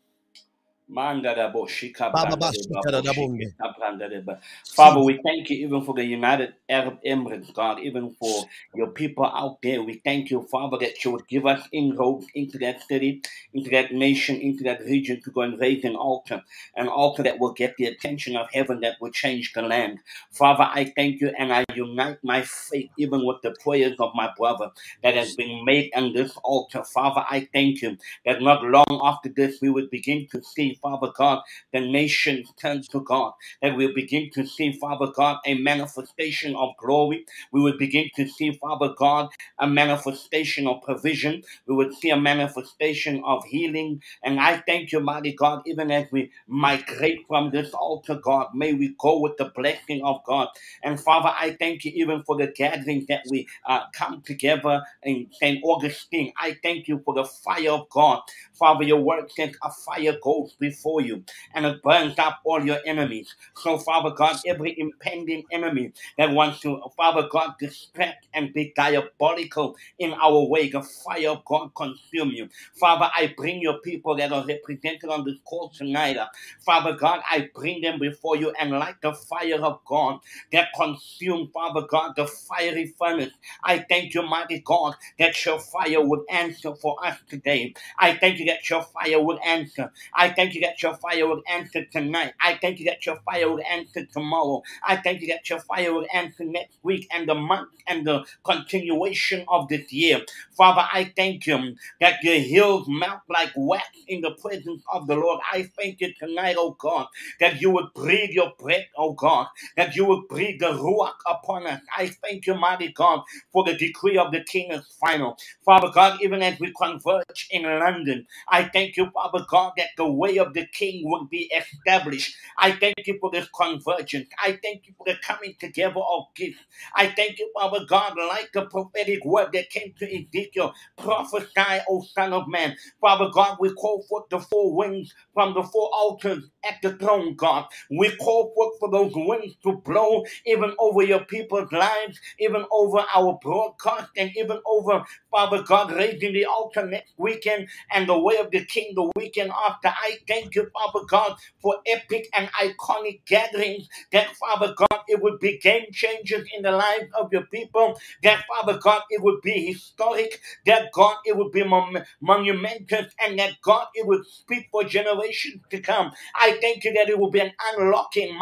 [4.66, 9.24] Father, we thank you even for the United Arab Emirates, God, even for your people
[9.24, 9.82] out there.
[9.82, 13.22] We thank you, Father, that you would give us inroads into that city,
[13.54, 16.42] into that nation, into that region to go and raise an altar,
[16.76, 19.98] an altar that will get the attention of heaven, that will change the land.
[20.32, 24.30] Father, I thank you and I unite my faith even with the prayers of my
[24.36, 24.70] brother
[25.02, 26.82] that has been made on this altar.
[26.84, 31.10] Father, I thank you that not long after this we would begin to see Father
[31.16, 33.32] God, the nation turn to God.
[33.62, 37.26] That we'll begin to see, Father God, a manifestation of glory.
[37.52, 41.42] We will begin to see, Father God, a manifestation of provision.
[41.66, 44.02] We would see a manifestation of healing.
[44.24, 48.74] And I thank you, mighty God, even as we migrate from this altar, God, may
[48.74, 50.48] we go with the blessing of God.
[50.82, 55.28] And Father, I thank you even for the gathering that we uh, come together in
[55.32, 55.60] St.
[55.64, 56.32] Augustine.
[56.40, 58.22] I thank you for the fire of God.
[58.54, 60.69] Father, your word says a fire goes before
[61.02, 63.34] you and it burns up all your enemies.
[63.56, 69.76] So, Father God, every impending enemy that wants to, Father God, distract and be diabolical
[69.98, 72.48] in our way, the fire of God consume you.
[72.80, 76.18] Father, I bring your people that are represented on this call tonight.
[76.64, 80.20] Father God, I bring them before you and like the fire of God
[80.52, 83.32] that consume, Father God, the fiery furnace.
[83.64, 87.74] I thank you, mighty God, that your fire would answer for us today.
[87.98, 89.92] I thank you that your fire would answer.
[90.14, 92.34] I thank you that your fire will answer tonight.
[92.40, 94.62] I thank you that your fire will answer tomorrow.
[94.86, 98.24] I thank you that your fire will answer next week and the month and the
[98.44, 100.22] continuation of this year.
[100.56, 105.16] Father, I thank you that your hills melt like wax in the presence of the
[105.16, 105.40] Lord.
[105.52, 107.08] I thank you tonight, oh God,
[107.40, 111.66] that you would breathe your breath, oh God, that you would breathe the ruach upon
[111.66, 111.80] us.
[111.96, 115.36] I thank you, mighty God, for the decree of the King is final.
[115.64, 120.10] Father God, even as we converge in London, I thank you, Father God, that the
[120.10, 122.36] way of the King will be established.
[122.58, 124.28] I thank you for this convergence.
[124.42, 126.58] I thank you for the coming together of gifts.
[126.94, 130.74] I thank you, Father God, like the prophetic word that came to Ezekiel.
[130.98, 132.76] Prophesy, O Son of Man.
[133.00, 137.34] Father God, we call forth the four winds from the four altars at the throne,
[137.36, 137.66] God.
[137.90, 143.04] We call forth for those winds to blow even over your people's lives, even over
[143.14, 148.36] our broadcast, and even over, Father God, raising the altar next weekend and the way
[148.38, 149.88] of the King the weekend after.
[149.88, 155.40] I thank you, Father God, for epic and iconic gatherings that, Father God, it would
[155.40, 157.98] be game changers in the lives of your people.
[158.24, 160.40] That, Father God, it would be historic.
[160.66, 163.06] That, God, it would be mon- monumental.
[163.22, 165.29] And that, God, it would speak for generations
[165.70, 166.12] to come.
[166.36, 168.38] I thank you that it will be an unlocking.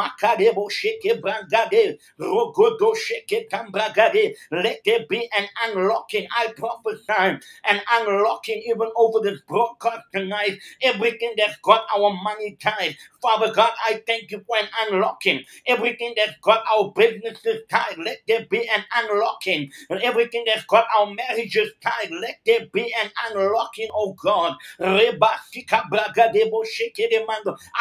[4.53, 6.29] Let there be an unlocking.
[6.37, 10.59] I prophesy an unlocking even over this broadcast tonight.
[10.83, 12.97] Everything that's got our money tied.
[13.23, 15.45] Father God, I thank you for an unlocking.
[15.67, 19.71] Everything that's got our businesses tied, let there be an unlocking.
[19.91, 24.57] And everything that's got our marriages tied, let there be an unlocking, oh God.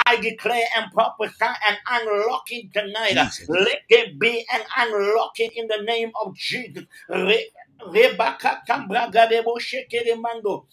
[0.07, 3.13] I declare and prophesy an unlocking tonight.
[3.15, 3.49] Jesus.
[3.49, 6.85] Let there be an unlocking in the name of Jesus.
[7.09, 7.51] Re-
[7.88, 10.65] Rebaka kambraga debo sheke de mando.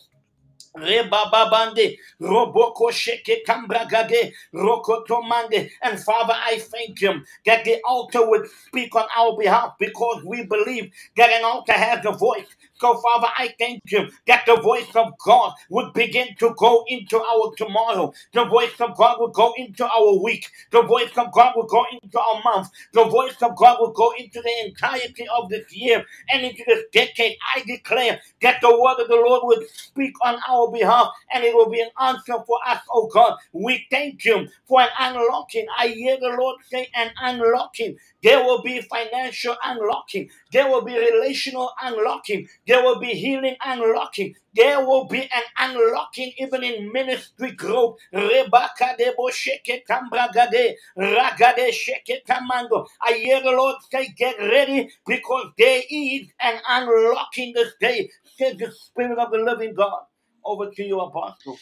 [0.77, 5.71] Rebababande, Roboko Sheke Kambragade, Rokotomande.
[5.83, 10.47] And Father, I thank you that the altar would speak on our behalf because we
[10.47, 12.47] believe that an altar has a voice.
[12.81, 17.21] So, Father, I thank you that the voice of God would begin to go into
[17.21, 18.13] our tomorrow.
[18.33, 20.47] The voice of God will go into our week.
[20.73, 22.69] The voice of God will go into our month.
[22.93, 26.85] The voice of God will go into the entirety of this year and into this
[26.93, 27.37] decade.
[27.55, 31.55] I declare that the word of the Lord will speak on our behalf and it
[31.55, 33.37] will be an answer for us, oh God.
[33.53, 35.67] We thank you for an unlocking.
[35.79, 37.97] I hear the Lord say an unlocking.
[38.23, 40.31] There will be financial unlocking.
[40.53, 42.49] There will be relational unlocking.
[42.67, 44.35] There will be healing unlocking.
[44.55, 47.99] There will be an unlocking even in ministry growth.
[48.13, 52.87] Rebecca de Bosheke Tambragade, Ragade Sheke tamango.
[53.03, 58.57] I hear the Lord say, Get ready because there is an unlocking this day, says
[58.57, 60.03] the Spirit of the living God.
[60.45, 61.59] Over to you, Apostle.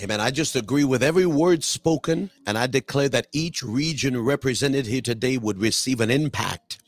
[0.00, 0.20] Amen.
[0.20, 5.00] I just agree with every word spoken, and I declare that each region represented here
[5.00, 6.78] today would receive an impact.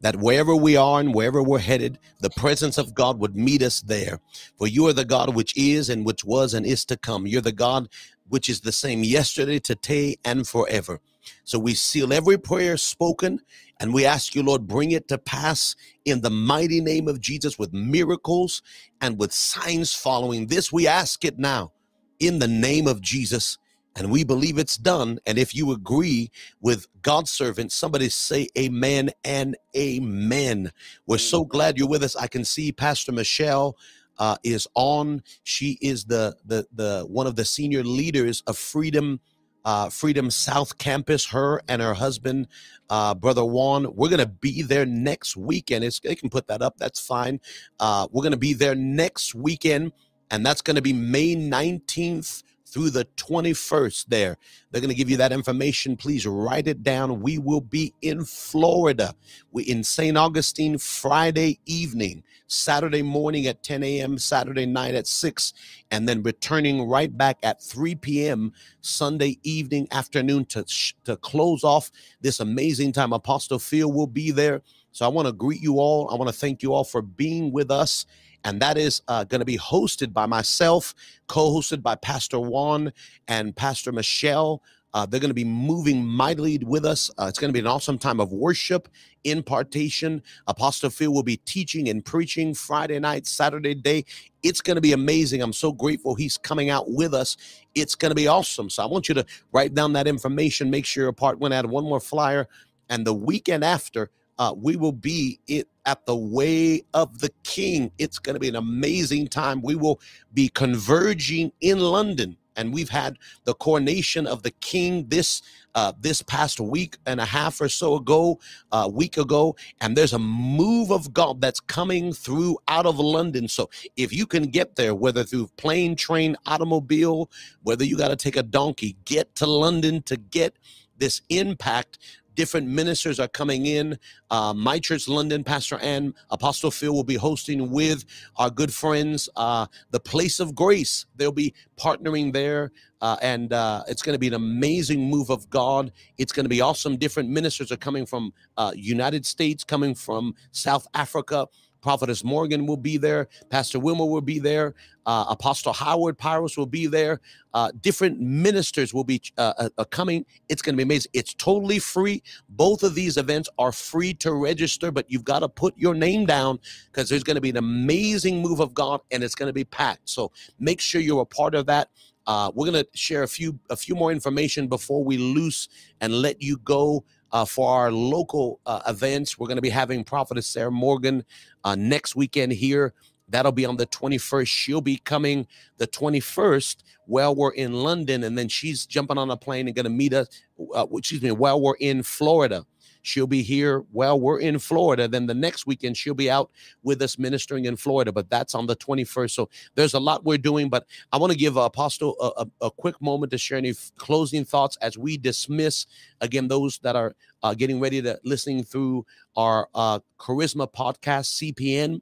[0.00, 3.80] That wherever we are and wherever we're headed, the presence of God would meet us
[3.80, 4.20] there.
[4.58, 7.26] For you are the God which is and which was and is to come.
[7.26, 7.88] You're the God
[8.28, 11.00] which is the same yesterday, today, and forever.
[11.44, 13.40] So we seal every prayer spoken
[13.80, 17.58] and we ask you, Lord, bring it to pass in the mighty name of Jesus
[17.58, 18.62] with miracles
[19.00, 20.46] and with signs following.
[20.46, 21.72] This we ask it now
[22.20, 23.58] in the name of Jesus.
[23.96, 25.18] And we believe it's done.
[25.26, 26.30] And if you agree
[26.60, 30.72] with God's servant, somebody say amen and amen.
[31.06, 32.16] We're so glad you're with us.
[32.16, 33.76] I can see Pastor Michelle
[34.18, 35.22] uh, is on.
[35.42, 39.20] She is the the the one of the senior leaders of Freedom
[39.64, 41.26] uh, Freedom South Campus.
[41.26, 42.48] Her and her husband,
[42.90, 43.94] uh, Brother Juan.
[43.94, 45.84] We're gonna be there next weekend.
[45.84, 46.78] It's, they can put that up.
[46.78, 47.40] That's fine.
[47.80, 49.92] Uh, we're gonna be there next weekend,
[50.30, 54.38] and that's gonna be May nineteenth through the 21st there.
[54.70, 55.96] They're going to give you that information.
[55.96, 57.20] Please write it down.
[57.20, 59.14] We will be in Florida.
[59.52, 60.16] We in St.
[60.16, 65.52] Augustine Friday evening, Saturday morning at 10 a.m., Saturday night at 6,
[65.90, 68.52] and then returning right back at 3 p.m.
[68.80, 70.64] Sunday evening, afternoon to,
[71.04, 71.90] to close off
[72.20, 73.12] this amazing time.
[73.12, 74.62] Apostle Phil will be there.
[74.92, 76.10] So I want to greet you all.
[76.10, 78.06] I want to thank you all for being with us
[78.44, 80.94] and that is uh, going to be hosted by myself,
[81.26, 82.92] co hosted by Pastor Juan
[83.26, 84.62] and Pastor Michelle.
[84.94, 87.10] Uh, they're going to be moving mightily with us.
[87.18, 88.88] Uh, it's going to be an awesome time of worship,
[89.24, 90.22] impartation.
[90.46, 94.06] Apostle Phil will be teaching and preaching Friday night, Saturday day.
[94.42, 95.42] It's going to be amazing.
[95.42, 97.36] I'm so grateful he's coming out with us.
[97.74, 98.70] It's going to be awesome.
[98.70, 100.70] So I want you to write down that information.
[100.70, 101.38] Make sure you're part.
[101.42, 102.48] I add one more flyer,
[102.88, 107.90] and the weekend after, uh, we will be it at the way of the king.
[107.98, 109.62] It's going to be an amazing time.
[109.62, 110.00] We will
[110.32, 115.42] be converging in London, and we've had the coronation of the king this
[115.74, 118.40] uh, this past week and a half or so ago,
[118.72, 122.98] a uh, week ago, and there's a move of God that's coming through out of
[122.98, 123.46] London.
[123.46, 127.30] So if you can get there, whether through plane, train, automobile,
[127.62, 130.56] whether you got to take a donkey, get to London to get
[130.96, 131.98] this impact
[132.38, 133.98] different ministers are coming in.
[134.30, 138.04] Uh, my church, London, Pastor Ann, Apostle Phil will be hosting with
[138.36, 141.04] our good friends, uh, the Place of Grace.
[141.16, 142.70] They'll be partnering there.
[143.00, 145.90] Uh, and uh, it's going to be an amazing move of God.
[146.16, 146.96] It's going to be awesome.
[146.96, 151.46] Different ministers are coming from uh, United States, coming from South Africa,
[151.80, 153.28] Prophetess Morgan will be there.
[153.50, 154.74] Pastor Wilmer will be there.
[155.06, 157.20] Uh, Apostle Howard Pyros will be there.
[157.54, 160.26] Uh, different ministers will be uh, uh, uh coming.
[160.48, 161.10] It's going to be amazing.
[161.14, 162.22] It's totally free.
[162.50, 166.26] Both of these events are free to register, but you've got to put your name
[166.26, 166.58] down
[166.90, 169.64] because there's going to be an amazing move of God and it's going to be
[169.64, 170.10] packed.
[170.10, 171.88] So make sure you're a part of that.
[172.26, 175.68] Uh, we're going to share a few a few more information before we loose
[176.02, 177.02] and let you go
[177.32, 179.38] uh, for our local uh, events.
[179.38, 181.24] We're going to be having Prophetess Sarah Morgan
[181.64, 182.94] uh, next weekend here.
[183.28, 184.46] That'll be on the 21st.
[184.46, 186.76] She'll be coming the 21st
[187.06, 190.14] while we're in London, and then she's jumping on a plane and going to meet
[190.14, 190.28] us.
[190.74, 192.64] Uh, excuse me, while we're in Florida.
[193.02, 195.08] She'll be here Well, we're in Florida.
[195.08, 196.50] Then the next weekend, she'll be out
[196.82, 199.30] with us ministering in Florida, but that's on the 21st.
[199.30, 200.68] So there's a lot we're doing.
[200.68, 204.44] But I want to give Apostle a, a, a, quick moment to share any closing
[204.44, 205.86] thoughts as we dismiss
[206.20, 212.00] again those that are uh, getting ready to listening through our uh, Charisma podcast, CPN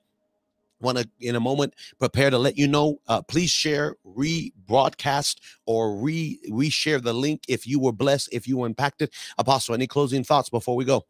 [0.81, 5.97] want to in a moment prepare to let you know uh, please share rebroadcast or
[5.97, 9.12] re reshare the link if you were blessed if you were impacted.
[9.39, 11.05] Apostle any closing thoughts before we go?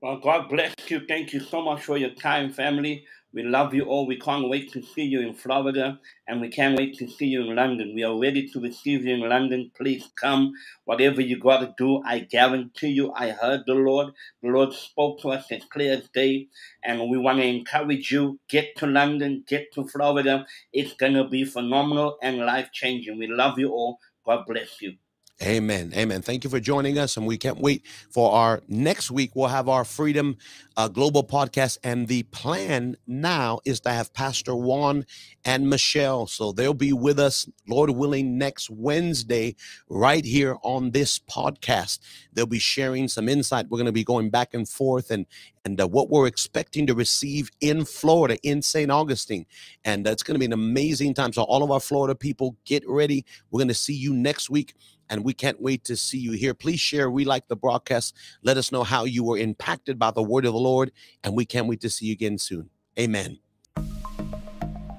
[0.00, 1.02] Well god bless you.
[1.06, 3.06] Thank you so much for your time family
[3.36, 4.06] we love you all.
[4.06, 7.42] We can't wait to see you in Florida and we can't wait to see you
[7.42, 7.92] in London.
[7.94, 9.70] We are ready to receive you in London.
[9.76, 10.54] Please come.
[10.86, 14.14] Whatever you got to do, I guarantee you, I heard the Lord.
[14.42, 16.48] The Lord spoke to us as clear as day.
[16.82, 20.46] And we want to encourage you get to London, get to Florida.
[20.72, 23.18] It's going to be phenomenal and life changing.
[23.18, 23.98] We love you all.
[24.24, 24.94] God bless you.
[25.42, 25.92] Amen.
[25.94, 26.22] Amen.
[26.22, 27.18] Thank you for joining us.
[27.18, 29.32] And we can't wait for our next week.
[29.34, 30.38] We'll have our Freedom
[30.78, 31.76] uh, Global podcast.
[31.84, 35.04] And the plan now is to have Pastor Juan
[35.44, 36.26] and Michelle.
[36.26, 39.56] So they'll be with us, Lord willing, next Wednesday,
[39.90, 41.98] right here on this podcast.
[42.32, 43.68] They'll be sharing some insight.
[43.68, 45.26] We're going to be going back and forth and
[45.66, 48.88] and uh, what we're expecting to receive in Florida, in St.
[48.88, 49.44] Augustine.
[49.84, 51.32] And that's going to be an amazing time.
[51.32, 53.24] So, all of our Florida people, get ready.
[53.50, 54.74] We're going to see you next week
[55.08, 56.54] and we can't wait to see you here.
[56.54, 57.10] Please share.
[57.10, 58.14] We like the broadcast.
[58.42, 60.92] Let us know how you were impacted by the word of the Lord,
[61.24, 62.70] and we can't wait to see you again soon.
[62.98, 63.38] Amen.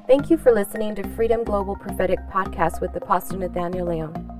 [0.07, 4.33] Thank you for listening to Freedom Global Prophetic Podcast with Apostle Nathaniel Leon.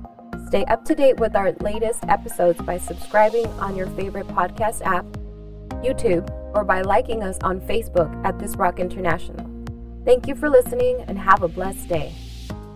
[0.46, 5.04] Stay up to date with our latest episodes by subscribing on your favorite podcast app,
[5.84, 9.46] YouTube, or by liking us on Facebook at This Rock International.
[10.06, 12.14] Thank you for listening and have a blessed day.